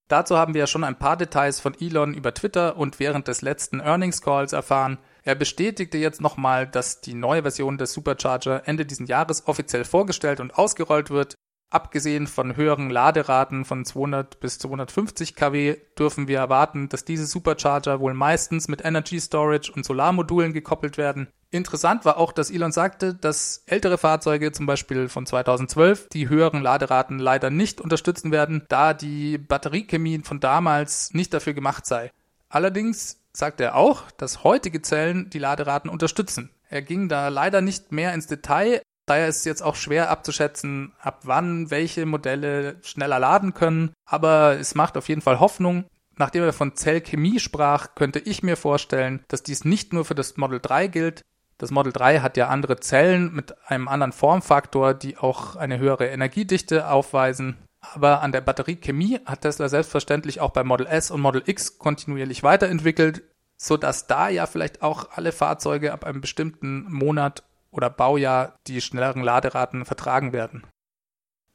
Dazu 0.09 0.37
haben 0.37 0.55
wir 0.55 0.61
ja 0.61 0.67
schon 0.69 0.85
ein 0.85 0.99
paar 0.99 1.17
Details 1.17 1.59
von 1.59 1.75
Elon 1.81 2.15
über 2.15 2.33
Twitter 2.33 2.77
und 2.77 3.01
während 3.01 3.27
des 3.27 3.43
letzten 3.43 3.81
Earnings 3.81 4.23
Calls 4.23 4.53
erfahren. 4.53 4.99
Er 5.25 5.35
bestätigte 5.35 5.99
jetzt 5.99 6.21
nochmal, 6.21 6.69
dass 6.69 7.01
die 7.01 7.15
neue 7.15 7.43
Version 7.43 7.77
des 7.77 7.93
Supercharger 7.93 8.63
Ende 8.67 8.87
diesen 8.87 9.07
Jahres 9.07 9.49
offiziell 9.49 9.85
vorgestellt 9.85 10.39
und 10.39 10.57
ausgerollt 10.57 11.11
wird 11.11 11.35
Abgesehen 11.77 12.27
von 12.27 12.57
höheren 12.57 12.89
Laderaten 12.89 13.67
von 13.67 13.85
200 13.85 14.41
bis 14.41 14.59
250 14.61 15.35
kW 15.35 15.77
dürfen 15.99 16.27
wir 16.27 16.39
erwarten, 16.39 16.89
dass 16.89 17.05
diese 17.05 17.27
Supercharger 17.27 18.01
wohl 18.01 18.15
meistens 18.15 18.67
mit 18.67 18.83
Energy 18.83 19.21
Storage 19.21 19.71
und 19.73 19.85
Solarmodulen 19.85 20.55
gekoppelt 20.55 20.97
werden. 20.97 21.29
Interessant 21.51 22.07
war 22.07 22.17
auch, 22.17 22.33
dass 22.33 22.51
Elon 22.51 22.73
sagte, 22.73 23.13
dass 23.13 23.63
ältere 23.67 23.99
Fahrzeuge, 23.99 24.53
zum 24.53 24.65
Beispiel 24.65 25.11
von 25.11 25.27
2012, 25.27 26.09
die 26.09 26.31
höheren 26.31 26.63
Laderaten 26.63 27.19
leider 27.19 27.51
nicht 27.51 27.83
unterstützen 27.83 28.33
werden, 28.33 28.65
da 28.71 28.95
die 28.95 29.37
Batteriechemie 29.37 30.23
von 30.25 30.41
damals 30.41 31.13
nicht 31.13 31.35
dafür 31.35 31.53
gemacht 31.53 31.85
sei. 31.85 32.11
Allerdings 32.49 33.21
sagte 33.35 33.65
er 33.65 33.77
auch, 33.77 34.11
dass 34.13 34.45
heutige 34.45 34.81
Zellen 34.81 35.29
die 35.29 35.39
Laderaten 35.39 35.91
unterstützen. 35.91 36.49
Er 36.71 36.81
ging 36.81 37.11
da 37.11 37.29
leider 37.29 37.61
nicht 37.61 37.93
mehr 37.93 38.15
ins 38.15 38.29
Detail, 38.29 38.81
Daher 39.07 39.29
ist 39.29 39.39
es 39.39 39.45
jetzt 39.45 39.63
auch 39.63 39.77
schwer 39.77 40.11
abzuschätzen, 40.11 40.93
ab 41.01 41.21
wann 41.23 41.71
welche 41.71 42.07
Modelle 42.07 42.77
schneller 42.83 43.21
laden 43.21 43.55
können. 43.55 43.93
Aber 44.05 44.59
es 44.59 44.75
macht 44.75 44.97
auf 44.97 45.09
jeden 45.09 45.23
Fall 45.23 45.41
Hoffnung. 45.41 45.85
nachdem 46.19 46.45
er 46.45 46.55
von 46.55 46.75
Zellchemie 46.75 47.39
sprach, 47.39 47.95
könnte 47.95 48.19
ich 48.19 48.43
mir 48.43 48.57
vorstellen, 48.57 49.23
dass 49.29 49.43
dies 49.43 49.67
nicht 49.67 49.93
nur 49.93 50.07
für 50.07 50.15
das 50.15 50.39
Model 50.39 50.61
3 50.61 50.87
gilt. 50.87 51.23
Das 51.59 51.71
Model 51.71 51.93
3 51.93 52.21
hat 52.21 52.39
ja 52.39 52.49
andere 52.49 52.81
Zellen 52.81 53.35
mit 53.35 53.55
einem 53.69 53.87
anderen 53.87 54.13
Formfaktor, 54.13 54.95
die 54.95 55.19
auch 55.19 55.57
eine 55.57 55.79
höhere 55.79 56.07
Energiedichte 56.07 56.89
aufweisen. 56.89 57.59
Aber 57.81 58.23
an 58.23 58.33
der 58.33 58.41
Batteriechemie 58.41 59.21
hat 59.27 59.43
Tesla 59.43 59.69
selbstverständlich 59.69 60.41
auch 60.41 60.51
bei 60.51 60.65
Model 60.65 60.87
S 60.87 61.11
und 61.11 61.21
Model 61.21 61.43
X 61.45 61.79
kontinuierlich 61.79 62.43
weiterentwickelt, 62.43 63.23
so 63.59 63.77
dass 63.77 64.07
da 64.07 64.29
ja 64.29 64.47
vielleicht 64.47 64.83
auch 64.83 65.11
alle 65.13 65.33
Fahrzeuge 65.33 65.93
ab 65.93 66.05
einem 66.05 66.23
bestimmten 66.23 66.91
Monat 66.91 67.43
oder 67.77 67.91
Baujahr 67.91 68.57
die 68.67 68.81
schnelleren 68.81 69.23
Laderaten 69.23 69.85
vertragen 69.85 70.33
werden. 70.33 70.67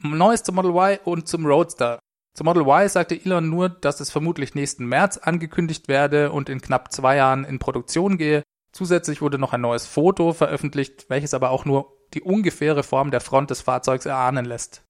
Neues 0.04 0.44
zum 0.44 0.56
Model 0.56 0.72
Y 0.72 1.00
und 1.04 1.28
zum 1.28 1.46
Roadster. 1.46 2.00
Zum 2.34 2.46
Model 2.46 2.64
Y 2.64 2.88
sagte 2.88 3.20
Elon 3.20 3.50
nur, 3.50 3.70
dass 3.70 4.00
es 4.00 4.10
vermutlich 4.10 4.56
nächsten 4.56 4.86
März 4.86 5.18
angekündigt 5.18 5.88
werde 5.88 6.32
und 6.32 6.50
in 6.50 6.62
knapp 6.62 6.92
zwei 6.92 7.18
Jahren 7.18 7.44
in 7.44 7.60
Produktion 7.60 8.18
gehe. 8.18 8.44
Zusätzlich 8.72 9.22
wurde 9.22 9.38
noch 9.38 9.54
ein 9.54 9.62
neues 9.62 9.86
Foto 9.86 10.32
veröffentlicht, 10.32 11.10
welches 11.10 11.34
aber 11.34 11.50
auch 11.50 11.66
nur 11.66 11.98
die 12.14 12.22
ungefähre 12.22 12.84
Form 12.84 13.12
der 13.12 13.22
Front 13.22 13.52
des 13.52 13.62
Fahrzeugs 13.62 14.06
erahnen 14.06 14.46
lässt. 14.46 14.84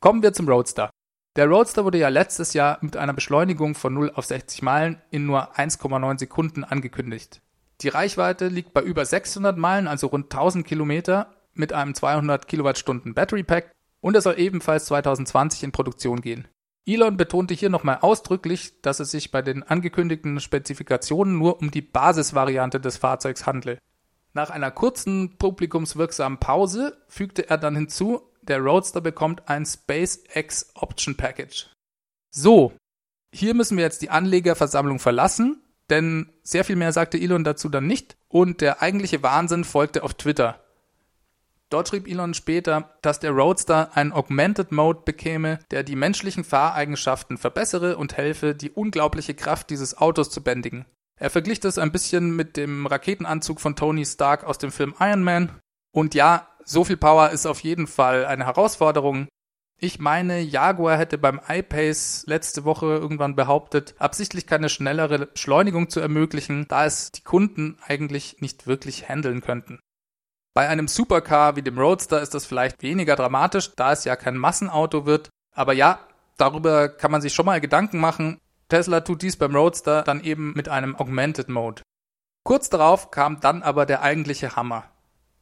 Kommen 0.00 0.22
wir 0.22 0.32
zum 0.32 0.48
Roadster. 0.48 0.90
Der 1.36 1.46
Roadster 1.46 1.84
wurde 1.84 1.98
ja 1.98 2.08
letztes 2.08 2.52
Jahr 2.54 2.78
mit 2.80 2.96
einer 2.96 3.12
Beschleunigung 3.12 3.74
von 3.74 3.92
0 3.92 4.12
auf 4.14 4.24
60 4.26 4.62
Meilen 4.62 5.02
in 5.10 5.26
nur 5.26 5.56
1,9 5.56 6.18
Sekunden 6.18 6.62
angekündigt. 6.62 7.42
Die 7.84 7.90
Reichweite 7.90 8.48
liegt 8.48 8.72
bei 8.72 8.80
über 8.80 9.04
600 9.04 9.58
Meilen, 9.58 9.86
also 9.88 10.06
rund 10.06 10.32
1000 10.32 10.66
Kilometer, 10.66 11.34
mit 11.52 11.74
einem 11.74 11.94
200 11.94 12.48
Kilowattstunden 12.48 13.12
Battery 13.12 13.42
Pack 13.42 13.72
und 14.00 14.14
er 14.14 14.22
soll 14.22 14.38
ebenfalls 14.38 14.86
2020 14.86 15.64
in 15.64 15.70
Produktion 15.70 16.22
gehen. 16.22 16.48
Elon 16.86 17.18
betonte 17.18 17.52
hier 17.52 17.68
nochmal 17.68 17.98
ausdrücklich, 18.00 18.80
dass 18.80 19.00
es 19.00 19.10
sich 19.10 19.30
bei 19.30 19.42
den 19.42 19.62
angekündigten 19.62 20.40
Spezifikationen 20.40 21.38
nur 21.38 21.60
um 21.60 21.70
die 21.70 21.82
Basisvariante 21.82 22.80
des 22.80 22.96
Fahrzeugs 22.96 23.44
handle. 23.46 23.78
Nach 24.32 24.48
einer 24.48 24.70
kurzen 24.70 25.36
publikumswirksamen 25.36 26.38
Pause 26.38 26.96
fügte 27.06 27.50
er 27.50 27.58
dann 27.58 27.76
hinzu, 27.76 28.22
der 28.40 28.60
Roadster 28.60 29.02
bekommt 29.02 29.48
ein 29.50 29.66
SpaceX 29.66 30.70
Option 30.74 31.16
Package. 31.16 31.68
So, 32.30 32.72
hier 33.34 33.52
müssen 33.52 33.76
wir 33.76 33.84
jetzt 33.84 34.00
die 34.00 34.10
Anlegerversammlung 34.10 34.98
verlassen, 35.00 35.63
denn 35.90 36.32
sehr 36.42 36.64
viel 36.64 36.76
mehr 36.76 36.92
sagte 36.92 37.18
Elon 37.18 37.44
dazu 37.44 37.68
dann 37.68 37.86
nicht 37.86 38.16
und 38.28 38.60
der 38.60 38.82
eigentliche 38.82 39.22
Wahnsinn 39.22 39.64
folgte 39.64 40.02
auf 40.02 40.14
Twitter. 40.14 40.60
Dort 41.70 41.88
schrieb 41.88 42.06
Elon 42.06 42.34
später, 42.34 42.94
dass 43.02 43.20
der 43.20 43.32
Roadster 43.32 43.96
einen 43.96 44.12
Augmented 44.12 44.70
Mode 44.70 45.00
bekäme, 45.04 45.58
der 45.70 45.82
die 45.82 45.96
menschlichen 45.96 46.44
Fahreigenschaften 46.44 47.36
verbessere 47.38 47.96
und 47.96 48.16
helfe, 48.16 48.54
die 48.54 48.70
unglaubliche 48.70 49.34
Kraft 49.34 49.70
dieses 49.70 49.98
Autos 49.98 50.30
zu 50.30 50.42
bändigen. 50.42 50.84
Er 51.16 51.30
verglich 51.30 51.60
das 51.60 51.78
ein 51.78 51.92
bisschen 51.92 52.34
mit 52.34 52.56
dem 52.56 52.86
Raketenanzug 52.86 53.60
von 53.60 53.76
Tony 53.76 54.04
Stark 54.04 54.44
aus 54.44 54.58
dem 54.58 54.72
Film 54.72 54.94
Iron 55.00 55.22
Man. 55.22 55.60
Und 55.92 56.14
ja, 56.14 56.48
so 56.64 56.84
viel 56.84 56.96
Power 56.96 57.30
ist 57.30 57.46
auf 57.46 57.60
jeden 57.60 57.86
Fall 57.86 58.24
eine 58.24 58.46
Herausforderung. 58.46 59.28
Ich 59.84 59.98
meine, 59.98 60.40
Jaguar 60.40 60.96
hätte 60.96 61.18
beim 61.18 61.38
iPace 61.46 62.24
letzte 62.26 62.64
Woche 62.64 62.86
irgendwann 62.86 63.36
behauptet, 63.36 63.94
absichtlich 63.98 64.46
keine 64.46 64.70
schnellere 64.70 65.26
Beschleunigung 65.26 65.90
zu 65.90 66.00
ermöglichen, 66.00 66.66
da 66.68 66.86
es 66.86 67.12
die 67.12 67.20
Kunden 67.20 67.76
eigentlich 67.86 68.40
nicht 68.40 68.66
wirklich 68.66 69.10
handeln 69.10 69.42
könnten. 69.42 69.80
Bei 70.54 70.70
einem 70.70 70.88
Supercar 70.88 71.56
wie 71.56 71.62
dem 71.62 71.78
Roadster 71.78 72.22
ist 72.22 72.32
das 72.32 72.46
vielleicht 72.46 72.82
weniger 72.82 73.14
dramatisch, 73.14 73.72
da 73.76 73.92
es 73.92 74.04
ja 74.04 74.16
kein 74.16 74.38
Massenauto 74.38 75.04
wird. 75.04 75.28
Aber 75.54 75.74
ja, 75.74 75.98
darüber 76.38 76.88
kann 76.88 77.10
man 77.10 77.20
sich 77.20 77.34
schon 77.34 77.44
mal 77.44 77.60
Gedanken 77.60 78.00
machen. 78.00 78.38
Tesla 78.70 79.02
tut 79.02 79.20
dies 79.20 79.36
beim 79.36 79.54
Roadster 79.54 80.00
dann 80.00 80.24
eben 80.24 80.54
mit 80.54 80.70
einem 80.70 80.96
Augmented 80.96 81.50
Mode. 81.50 81.82
Kurz 82.42 82.70
darauf 82.70 83.10
kam 83.10 83.38
dann 83.40 83.62
aber 83.62 83.84
der 83.84 84.00
eigentliche 84.00 84.56
Hammer. 84.56 84.84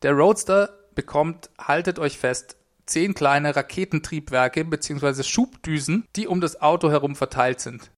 Der 0.02 0.14
Roadster 0.14 0.80
bekommt, 0.96 1.48
haltet 1.60 2.00
euch 2.00 2.18
fest, 2.18 2.56
zehn 2.86 3.14
kleine 3.14 3.54
Raketentriebwerke 3.54 4.64
bzw. 4.64 5.22
Schubdüsen, 5.22 6.06
die 6.16 6.26
um 6.26 6.40
das 6.40 6.60
Auto 6.60 6.90
herum 6.90 7.16
verteilt 7.16 7.60
sind. 7.60 7.90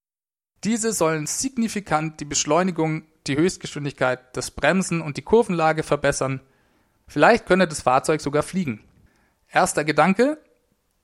Diese 0.64 0.92
sollen 0.92 1.26
signifikant 1.26 2.20
die 2.20 2.24
Beschleunigung, 2.24 3.04
die 3.26 3.36
Höchstgeschwindigkeit, 3.36 4.36
das 4.36 4.50
Bremsen 4.50 5.00
und 5.00 5.16
die 5.16 5.22
Kurvenlage 5.22 5.82
verbessern 5.82 6.40
Vielleicht 7.06 7.46
könne 7.46 7.68
das 7.68 7.82
Fahrzeug 7.82 8.20
sogar 8.20 8.42
fliegen. 8.42 8.80
Erster 9.48 9.84
Gedanke, 9.84 10.38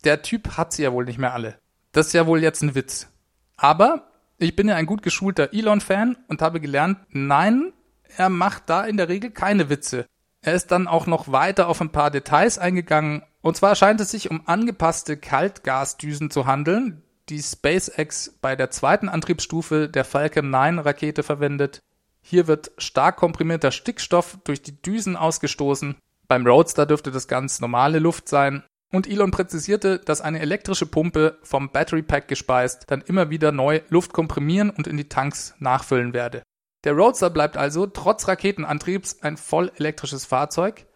der 0.05 0.23
Typ 0.23 0.57
hat 0.57 0.73
sie 0.73 0.83
ja 0.83 0.93
wohl 0.93 1.05
nicht 1.05 1.19
mehr 1.19 1.35
alle. 1.35 1.59
Das 1.93 2.09
ist 2.09 2.13
ja 2.13 2.27
wohl 2.27 2.43
jetzt 2.43 2.63
ein 2.63 2.75
Witz. 2.75 3.09
Aber 3.57 4.11
ich 4.39 4.57
bin 4.57 4.69
ja 4.69 4.77
ein 4.77 4.87
gut 4.87 5.03
geschulter 5.03 5.53
Elon-Fan 5.53 6.17
und 6.29 6.43
habe 6.43 6.61
gelernt, 6.61 6.99
nein, 7.11 7.73
er 8.17 8.29
macht 8.29 8.71
da 8.71 8.85
in 8.85 8.97
der 8.97 9.09
Regel 9.09 9.31
keine 9.31 9.69
Witze. 9.69 10.07
Er 10.43 10.55
ist 10.55 10.71
dann 10.71 10.89
auch 10.89 11.07
noch 11.07 11.31
weiter 11.31 11.69
auf 11.69 11.81
ein 11.81 11.93
paar 11.93 12.11
Details 12.11 12.59
eingegangen. 12.59 13.23
Und 13.43 13.57
zwar 13.57 13.75
scheint 13.75 14.01
es 14.01 14.11
sich 14.11 14.31
um 14.31 14.43
angepasste 14.47 15.17
Kaltgasdüsen 15.17 16.31
zu 16.31 16.47
handeln, 16.47 17.03
die 17.29 17.43
SpaceX 17.43 18.39
bei 18.41 18.57
der 18.57 18.71
zweiten 18.71 19.09
Antriebsstufe 19.09 19.89
der 19.89 20.05
Falcon 20.05 20.51
9 20.51 20.79
Rakete 20.79 21.23
verwendet. 21.23 21.81
Hier 22.23 22.47
wird 22.47 22.73
stark 22.79 23.17
komprimierter 23.17 23.71
Stickstoff 23.71 24.39
durch 24.45 24.63
die 24.63 24.81
Düsen 24.81 25.17
ausgestoßen. 25.17 25.97
Beim 26.29 26.47
Roadster 26.47 26.87
dürfte 26.87 27.11
das 27.11 27.29
ganz 27.29 27.61
normale 27.61 27.99
Luft 27.99 28.29
sein. 28.29 28.63
Und 28.93 29.09
Elon 29.09 29.31
präzisierte, 29.31 29.99
dass 29.99 30.21
eine 30.21 30.41
elektrische 30.41 30.87
Pumpe 30.87 31.39
vom 31.43 31.71
Battery 31.71 32.03
Pack 32.03 32.29
gespeist 32.29 32.85
dann 32.89 33.03
immer 33.03 33.31
wieder 33.31 33.53
neu 33.53 33.81
Luft 33.89 34.13
komprimieren 34.13 34.71
und 34.71 34.87
in 34.87 34.97
die 34.97 35.09
Tanks 35.09 35.55
nachfüllen 35.59 36.13
werde. 36.13 36.43
Der 36.85 36.95
Roadster 36.95 37.31
bleibt 37.31 37.57
also 37.57 37.87
trotz 37.87 38.27
Raketenantriebs 38.27 39.23
ein 39.23 39.37
voll 39.37 39.71
elektrisches 39.77 40.25
Fahrzeug. 40.25 40.87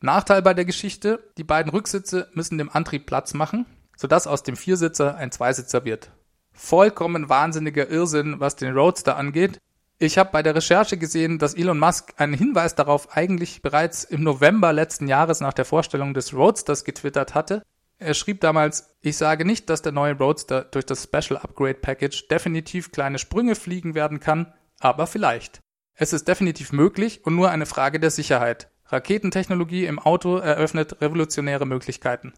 Nachteil 0.00 0.42
bei 0.42 0.54
der 0.54 0.64
Geschichte, 0.64 1.22
die 1.36 1.44
beiden 1.44 1.70
Rücksitze 1.70 2.28
müssen 2.32 2.58
dem 2.58 2.70
Antrieb 2.70 3.06
Platz 3.06 3.34
machen, 3.34 3.66
sodass 3.96 4.26
aus 4.26 4.42
dem 4.42 4.56
Viersitzer 4.56 5.16
ein 5.16 5.32
Zweisitzer 5.32 5.84
wird. 5.84 6.10
Vollkommen 6.52 7.28
wahnsinniger 7.28 7.88
Irrsinn, 7.88 8.40
was 8.40 8.56
den 8.56 8.74
Roadster 8.74 9.16
angeht, 9.16 9.60
ich 9.98 10.18
habe 10.18 10.28
bei 10.30 10.42
der 10.42 10.54
Recherche 10.54 10.98
gesehen, 10.98 11.38
dass 11.38 11.54
Elon 11.54 11.78
Musk 11.78 12.12
einen 12.18 12.34
Hinweis 12.34 12.74
darauf 12.74 13.16
eigentlich 13.16 13.62
bereits 13.62 14.04
im 14.04 14.22
November 14.22 14.74
letzten 14.74 15.08
Jahres 15.08 15.40
nach 15.40 15.54
der 15.54 15.64
Vorstellung 15.64 16.12
des 16.12 16.34
Roadsters 16.34 16.84
getwittert 16.84 17.34
hatte. 17.34 17.62
Er 17.98 18.12
schrieb 18.12 18.42
damals, 18.42 18.94
ich 19.00 19.16
sage 19.16 19.46
nicht, 19.46 19.70
dass 19.70 19.80
der 19.80 19.92
neue 19.92 20.18
Roadster 20.18 20.64
durch 20.64 20.84
das 20.84 21.04
Special 21.04 21.38
Upgrade 21.38 21.78
Package 21.80 22.28
definitiv 22.28 22.92
kleine 22.92 23.18
Sprünge 23.18 23.54
fliegen 23.54 23.94
werden 23.94 24.20
kann, 24.20 24.52
aber 24.80 25.06
vielleicht. 25.06 25.60
Es 25.94 26.12
ist 26.12 26.28
definitiv 26.28 26.72
möglich 26.72 27.24
und 27.24 27.34
nur 27.34 27.50
eine 27.50 27.66
Frage 27.66 28.00
der 28.00 28.10
Sicherheit. 28.10 28.70
Raketentechnologie 28.86 29.86
im 29.86 29.98
Auto 29.98 30.36
eröffnet 30.36 31.00
revolutionäre 31.00 31.66
Möglichkeiten. 31.66 32.34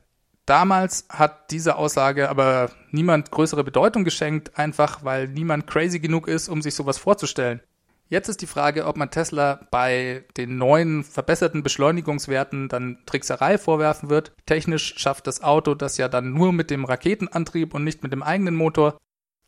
Damals 0.46 1.06
hat 1.10 1.50
diese 1.50 1.76
Aussage 1.76 2.30
aber 2.30 2.70
niemand 2.90 3.30
größere 3.30 3.64
Bedeutung 3.64 4.04
geschenkt, 4.04 4.58
einfach 4.58 5.04
weil 5.04 5.28
niemand 5.28 5.66
crazy 5.66 5.98
genug 5.98 6.26
ist, 6.26 6.48
um 6.48 6.62
sich 6.62 6.74
sowas 6.74 6.96
vorzustellen. 6.96 7.60
Jetzt 8.10 8.30
ist 8.30 8.40
die 8.40 8.46
Frage, 8.46 8.86
ob 8.86 8.96
man 8.96 9.10
Tesla 9.10 9.60
bei 9.70 10.24
den 10.38 10.56
neuen 10.56 11.04
verbesserten 11.04 11.62
Beschleunigungswerten 11.62 12.70
dann 12.70 12.98
Trickserei 13.04 13.58
vorwerfen 13.58 14.08
wird. 14.08 14.32
Technisch 14.46 14.94
schafft 14.96 15.26
das 15.26 15.42
Auto 15.42 15.74
das 15.74 15.98
ja 15.98 16.08
dann 16.08 16.32
nur 16.32 16.54
mit 16.54 16.70
dem 16.70 16.86
Raketenantrieb 16.86 17.74
und 17.74 17.84
nicht 17.84 18.02
mit 18.02 18.12
dem 18.12 18.22
eigenen 18.22 18.54
Motor. 18.54 18.96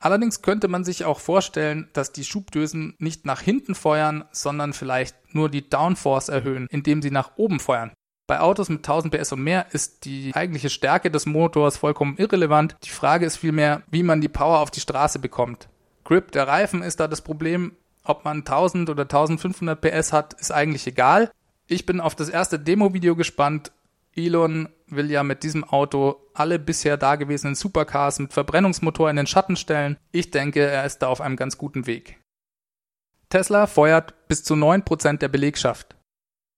Allerdings 0.01 0.41
könnte 0.41 0.67
man 0.69 0.83
sich 0.83 1.05
auch 1.05 1.21
vorstellen, 1.21 1.89
dass 1.93 2.13
die 2.13 2.25
Schubdösen 2.25 2.95
nicht 2.99 3.27
nach 3.27 3.43
hinten 3.43 3.75
feuern, 3.75 4.25
sondern 4.33 4.73
vielleicht 4.73 5.15
nur 5.35 5.51
die 5.51 5.69
Downforce 5.69 6.31
erhöhen, 6.31 6.67
indem 6.71 7.03
sie 7.03 7.11
nach 7.11 7.33
oben 7.37 7.61
feuern. 7.61 7.93
Bei 8.27 8.41
Autos 8.41 8.69
mit 8.71 8.79
1000 8.79 9.13
PS 9.13 9.33
und 9.33 9.43
mehr 9.43 9.67
ist 9.73 10.05
die 10.05 10.31
eigentliche 10.35 10.71
Stärke 10.71 11.11
des 11.11 11.27
Motors 11.27 11.77
vollkommen 11.77 12.17
irrelevant. 12.17 12.77
Die 12.85 12.91
Frage 12.91 13.27
ist 13.27 13.37
vielmehr, 13.37 13.83
wie 13.91 14.03
man 14.03 14.21
die 14.21 14.29
Power 14.29 14.61
auf 14.61 14.71
die 14.71 14.81
Straße 14.81 15.19
bekommt. 15.19 15.69
Grip 16.05 16.33
der 16.33 16.49
Reifen 16.49 16.83
ist 16.83 17.01
da 17.01 17.09
das 17.09 17.21
Problem. 17.21 17.73
Ob 18.05 18.25
man 18.25 18.39
1000 18.39 18.89
oder 18.89 19.03
1500 19.03 19.81
PS 19.81 20.13
hat, 20.13 20.35
ist 20.35 20.53
eigentlich 20.53 20.87
egal. 20.87 21.31
Ich 21.67 21.87
bin 21.87 22.01
auf 22.01 22.15
das 22.15 22.29
erste 22.29 22.59
Demo-Video 22.59 23.17
gespannt. 23.17 23.73
Elon 24.15 24.69
will 24.87 25.11
ja 25.11 25.23
mit 25.23 25.43
diesem 25.43 25.65
Auto 25.65 26.17
alle 26.35 26.59
bisher 26.59 26.97
dagewesenen 26.97 27.55
Supercars 27.55 28.19
mit 28.19 28.33
Verbrennungsmotor 28.33 29.09
in 29.09 29.17
den 29.17 29.27
Schatten 29.27 29.57
stellen. 29.57 29.97
Ich 30.13 30.31
denke, 30.31 30.61
er 30.61 30.85
ist 30.85 30.99
da 30.99 31.09
auf 31.09 31.21
einem 31.21 31.37
ganz 31.37 31.59
guten 31.59 31.87
Weg. 31.87 32.21
Tesla 33.29 33.67
feuert 33.67 34.27
bis 34.27 34.43
zu 34.43 34.55
9% 34.55 35.19
der 35.19 35.29
Belegschaft. 35.29 35.97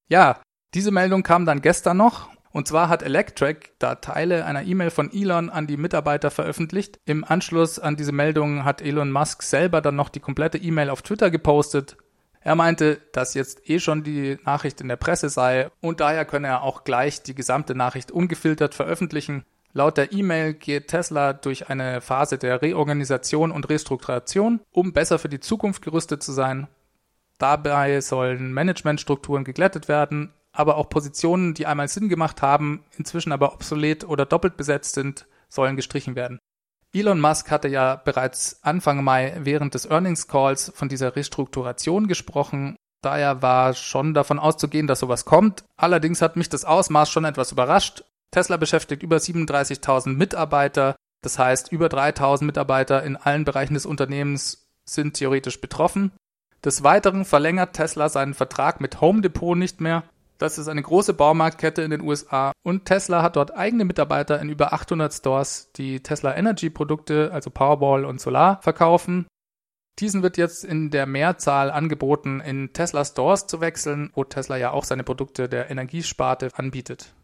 Ja, 0.08 0.40
diese 0.74 0.90
Meldung 0.90 1.22
kam 1.22 1.44
dann 1.44 1.60
gestern 1.60 1.98
noch. 1.98 2.30
Und 2.50 2.68
zwar 2.68 2.88
hat 2.88 3.02
Electrek 3.02 3.72
da 3.78 3.94
Teile 3.94 4.44
einer 4.44 4.62
E-Mail 4.62 4.90
von 4.90 5.10
Elon 5.12 5.48
an 5.48 5.66
die 5.66 5.78
Mitarbeiter 5.78 6.30
veröffentlicht. 6.30 6.98
Im 7.06 7.24
Anschluss 7.24 7.78
an 7.78 7.96
diese 7.96 8.12
Meldung 8.12 8.64
hat 8.64 8.82
Elon 8.82 9.10
Musk 9.10 9.42
selber 9.42 9.80
dann 9.80 9.96
noch 9.96 10.10
die 10.10 10.20
komplette 10.20 10.58
E-Mail 10.58 10.90
auf 10.90 11.02
Twitter 11.02 11.30
gepostet. 11.30 11.96
Er 12.44 12.56
meinte, 12.56 13.00
dass 13.12 13.34
jetzt 13.34 13.68
eh 13.70 13.78
schon 13.78 14.02
die 14.02 14.38
Nachricht 14.44 14.80
in 14.80 14.88
der 14.88 14.96
Presse 14.96 15.28
sei 15.28 15.70
und 15.80 16.00
daher 16.00 16.24
könne 16.24 16.48
er 16.48 16.62
auch 16.62 16.84
gleich 16.84 17.22
die 17.22 17.34
gesamte 17.34 17.74
Nachricht 17.74 18.10
ungefiltert 18.10 18.74
veröffentlichen. 18.74 19.44
Laut 19.74 19.96
der 19.96 20.12
E-Mail 20.12 20.52
geht 20.54 20.88
Tesla 20.88 21.32
durch 21.32 21.70
eine 21.70 22.00
Phase 22.00 22.36
der 22.36 22.60
Reorganisation 22.60 23.50
und 23.50 23.70
Restrukturation, 23.70 24.60
um 24.70 24.92
besser 24.92 25.18
für 25.18 25.30
die 25.30 25.40
Zukunft 25.40 25.82
gerüstet 25.82 26.22
zu 26.22 26.32
sein. 26.32 26.68
Dabei 27.38 28.00
sollen 28.00 28.52
Managementstrukturen 28.52 29.44
geglättet 29.44 29.88
werden, 29.88 30.34
aber 30.52 30.76
auch 30.76 30.90
Positionen, 30.90 31.54
die 31.54 31.66
einmal 31.66 31.88
Sinn 31.88 32.08
gemacht 32.08 32.42
haben, 32.42 32.84
inzwischen 32.98 33.32
aber 33.32 33.54
obsolet 33.54 34.04
oder 34.04 34.26
doppelt 34.26 34.56
besetzt 34.56 34.94
sind, 34.94 35.26
sollen 35.48 35.76
gestrichen 35.76 36.16
werden. 36.16 36.38
Elon 36.94 37.20
Musk 37.20 37.50
hatte 37.50 37.68
ja 37.68 37.96
bereits 37.96 38.62
Anfang 38.62 39.02
Mai 39.02 39.34
während 39.40 39.72
des 39.72 39.86
Earnings 39.86 40.28
Calls 40.28 40.70
von 40.74 40.88
dieser 40.88 41.16
Restrukturation 41.16 42.06
gesprochen. 42.06 42.76
Daher 43.00 43.40
war 43.40 43.72
schon 43.72 44.12
davon 44.12 44.38
auszugehen, 44.38 44.86
dass 44.86 45.00
sowas 45.00 45.24
kommt. 45.24 45.64
Allerdings 45.76 46.20
hat 46.20 46.36
mich 46.36 46.50
das 46.50 46.66
Ausmaß 46.66 47.10
schon 47.10 47.24
etwas 47.24 47.50
überrascht. 47.50 48.04
Tesla 48.30 48.58
beschäftigt 48.58 49.02
über 49.02 49.16
37.000 49.16 50.10
Mitarbeiter. 50.10 50.94
Das 51.22 51.38
heißt, 51.38 51.72
über 51.72 51.86
3.000 51.86 52.44
Mitarbeiter 52.44 53.02
in 53.02 53.16
allen 53.16 53.44
Bereichen 53.44 53.74
des 53.74 53.86
Unternehmens 53.86 54.68
sind 54.84 55.14
theoretisch 55.14 55.60
betroffen. 55.60 56.12
Des 56.64 56.82
Weiteren 56.82 57.24
verlängert 57.24 57.72
Tesla 57.72 58.08
seinen 58.08 58.34
Vertrag 58.34 58.80
mit 58.80 59.00
Home 59.00 59.22
Depot 59.22 59.56
nicht 59.56 59.80
mehr. 59.80 60.04
Das 60.42 60.58
ist 60.58 60.66
eine 60.66 60.82
große 60.82 61.14
Baumarktkette 61.14 61.82
in 61.82 61.92
den 61.92 62.00
USA 62.00 62.50
und 62.64 62.84
Tesla 62.84 63.22
hat 63.22 63.36
dort 63.36 63.54
eigene 63.56 63.84
Mitarbeiter 63.84 64.40
in 64.40 64.48
über 64.48 64.72
800 64.72 65.14
Stores, 65.14 65.70
die 65.76 66.02
Tesla 66.02 66.34
Energy 66.34 66.68
Produkte, 66.68 67.30
also 67.32 67.48
Powerball 67.48 68.04
und 68.04 68.20
Solar, 68.20 68.60
verkaufen. 68.60 69.28
Diesen 70.00 70.24
wird 70.24 70.38
jetzt 70.38 70.64
in 70.64 70.90
der 70.90 71.06
Mehrzahl 71.06 71.70
angeboten, 71.70 72.40
in 72.40 72.72
Tesla 72.72 73.04
Stores 73.04 73.46
zu 73.46 73.60
wechseln, 73.60 74.10
wo 74.14 74.24
Tesla 74.24 74.56
ja 74.56 74.72
auch 74.72 74.82
seine 74.82 75.04
Produkte 75.04 75.48
der 75.48 75.70
Energiesparte 75.70 76.48
anbietet. 76.56 77.14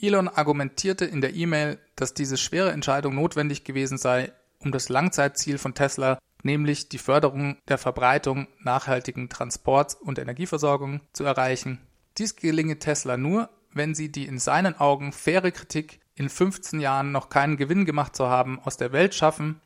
Elon 0.00 0.28
argumentierte 0.28 1.06
in 1.06 1.22
der 1.22 1.34
E-Mail, 1.34 1.76
dass 1.96 2.14
diese 2.14 2.36
schwere 2.36 2.70
Entscheidung 2.70 3.16
notwendig 3.16 3.64
gewesen 3.64 3.98
sei, 3.98 4.30
um 4.60 4.70
das 4.70 4.88
Langzeitziel 4.88 5.58
von 5.58 5.74
Tesla, 5.74 6.20
nämlich 6.44 6.88
die 6.88 6.98
Förderung 6.98 7.56
der 7.66 7.78
Verbreitung 7.78 8.46
nachhaltigen 8.60 9.28
Transports 9.28 9.96
und 9.96 10.20
Energieversorgung 10.20 11.00
zu 11.12 11.24
erreichen. 11.24 11.80
Dies 12.18 12.36
gelinge 12.36 12.78
Tesla 12.78 13.16
nur, 13.16 13.50
wenn 13.72 13.94
sie 13.94 14.10
die 14.10 14.26
in 14.26 14.38
seinen 14.38 14.78
Augen 14.78 15.12
faire 15.12 15.52
Kritik, 15.52 16.00
in 16.14 16.28
15 16.28 16.80
Jahren 16.80 17.12
noch 17.12 17.28
keinen 17.28 17.56
Gewinn 17.56 17.84
gemacht 17.84 18.14
zu 18.14 18.26
haben, 18.28 18.60
aus 18.60 18.76
der 18.76 18.92
Welt 18.92 19.14
schaffen. 19.14 19.60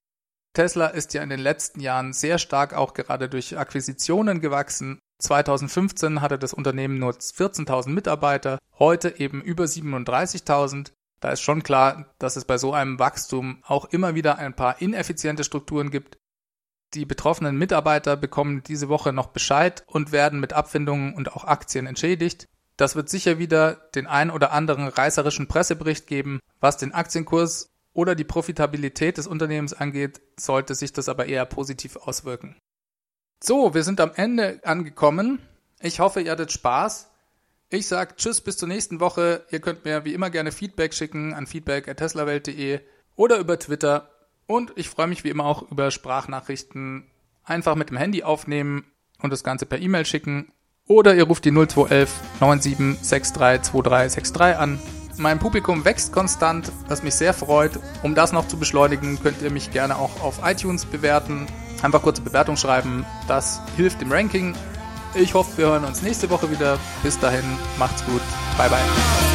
Tesla 0.53 0.87
ist 0.87 1.15
ja 1.15 1.23
in 1.23 1.31
den 1.31 1.41
letzten 1.41 1.81
Jahren 1.81 2.13
sehr 2.13 2.39
stark 2.39 2.75
auch 2.75 2.95
gerade 2.95 3.29
durch 3.29 3.59
Akquisitionen 3.59 4.41
gewachsen. 4.41 5.01
2015 5.19 6.21
hatte 6.21 6.39
das 6.39 6.55
Unternehmen 6.55 6.99
nur 6.99 7.13
14.000 7.13 7.89
Mitarbeiter, 7.89 8.59
heute 8.79 9.19
eben 9.19 9.43
über 9.43 9.65
37.000. 9.65 10.93
Da 11.21 11.31
ist 11.31 11.41
schon 11.41 11.63
klar, 11.63 12.15
dass 12.19 12.37
es 12.37 12.45
bei 12.45 12.59
so 12.59 12.73
einem 12.73 12.99
Wachstum 12.99 13.63
auch 13.67 13.87
immer 13.87 14.15
wieder 14.15 14.39
ein 14.39 14.55
paar 14.55 14.81
ineffiziente 14.81 15.43
Strukturen 15.43 15.91
gibt, 15.91 16.19
die 16.95 17.05
betroffenen 17.05 17.57
Mitarbeiter 17.57 18.17
bekommen 18.17 18.63
diese 18.63 18.89
Woche 18.89 19.13
noch 19.13 19.29
Bescheid 19.29 19.85
und 19.87 20.13
werden 20.13 20.41
mit 20.41 20.53
Abfindungen 20.53 21.15
und 21.15 21.33
auch 21.33 21.45
Aktien 21.45 21.87
entschädigt. 21.87 22.49
Das 22.77 22.97
wird 22.97 23.09
sicher 23.09 23.39
wieder 23.39 23.75
den 23.95 24.07
ein 24.07 24.31
oder 24.31 24.53
anderen 24.53 24.89
reißerischen 24.89 25.47
Pressebericht 25.47 26.07
geben. 26.07 26.41
Was 26.61 26.77
den 26.77 26.93
Aktienkurs 26.93 27.71
oder 27.93 28.15
die 28.15 28.25
Profitabilität 28.25 29.19
des 29.19 29.27
Unternehmens 29.27 29.73
angeht, 29.75 30.21
sollte 30.37 30.75
sich 30.75 30.93
das 30.93 31.09
aber 31.09 31.27
eher 31.27 31.47
positiv 31.47 31.97
auswirken. 31.97 32.57
So, 33.43 33.75
wir 33.75 33.85
sind 33.85 34.01
am 34.01 34.13
Ende 34.15 34.61
angekommen. 34.65 35.39
Ich 35.81 36.01
hoffe, 36.01 36.21
ihr 36.21 36.33
hattet 36.33 36.51
Spaß. 36.51 37.11
Ich 37.71 37.87
sage 37.87 38.17
Tschüss 38.17 38.41
bis 38.41 38.57
zur 38.57 38.69
nächsten 38.69 39.01
Woche. 39.01 39.45
Ihr 39.51 39.61
könnt 39.61 39.85
mir 39.85 40.05
wie 40.05 40.15
immer 40.15 40.31
gerne 40.31 40.53
Feedback 40.53 40.95
schicken 40.95 41.35
an 41.35 41.47
feedback@teslawelt.de 41.47 42.81
oder 43.17 43.39
über 43.39 43.59
Twitter 43.59 44.11
und 44.47 44.73
ich 44.77 44.89
freue 44.89 45.07
mich 45.07 45.25
wie 45.25 45.31
immer 45.31 45.45
auch 45.45 45.71
über 45.71 45.91
Sprachnachrichten. 45.91 47.07
Einfach 47.45 47.75
mit 47.75 47.91
dem 47.91 47.97
Handy 47.97 48.23
aufnehmen 48.23 48.85
und 49.21 49.31
das 49.31 49.45
Ganze 49.45 49.67
per 49.67 49.81
E-Mail 49.81 50.07
schicken. 50.07 50.53
Oder 50.87 51.15
ihr 51.15 51.25
ruft 51.25 51.45
die 51.45 51.51
0211 51.51 52.11
97632363 52.41 54.55
an. 54.55 54.79
Mein 55.17 55.39
Publikum 55.39 55.85
wächst 55.85 56.13
konstant, 56.13 56.73
was 56.89 57.03
mich 57.03 57.15
sehr 57.15 57.33
freut. 57.33 57.79
Um 58.03 58.15
das 58.15 58.33
noch 58.33 58.49
zu 58.49 58.59
beschleunigen, 58.59 59.19
könnt 59.23 59.41
ihr 59.43 59.51
mich 59.51 59.71
gerne 59.71 59.97
auch 59.97 60.23
auf 60.23 60.41
iTunes 60.45 60.85
bewerten. 60.85 61.47
Einfach 61.83 62.03
kurze 62.03 62.23
Bewertung 62.23 62.57
schreiben. 62.57 63.07
Das 63.29 63.61
hilft 63.77 64.01
dem 64.01 64.11
Ranking. 64.11 64.55
Ich 65.15 65.35
hoffe, 65.35 65.59
wir 65.59 65.67
hören 65.67 65.85
uns 65.85 66.03
nächste 66.03 66.31
Woche 66.31 66.51
wieder. 66.51 66.79
Bis 67.03 67.19
dahin, 67.19 67.45
macht's 67.79 68.05
gut. 68.05 68.23
Bye 68.59 68.69
bye. 68.69 69.34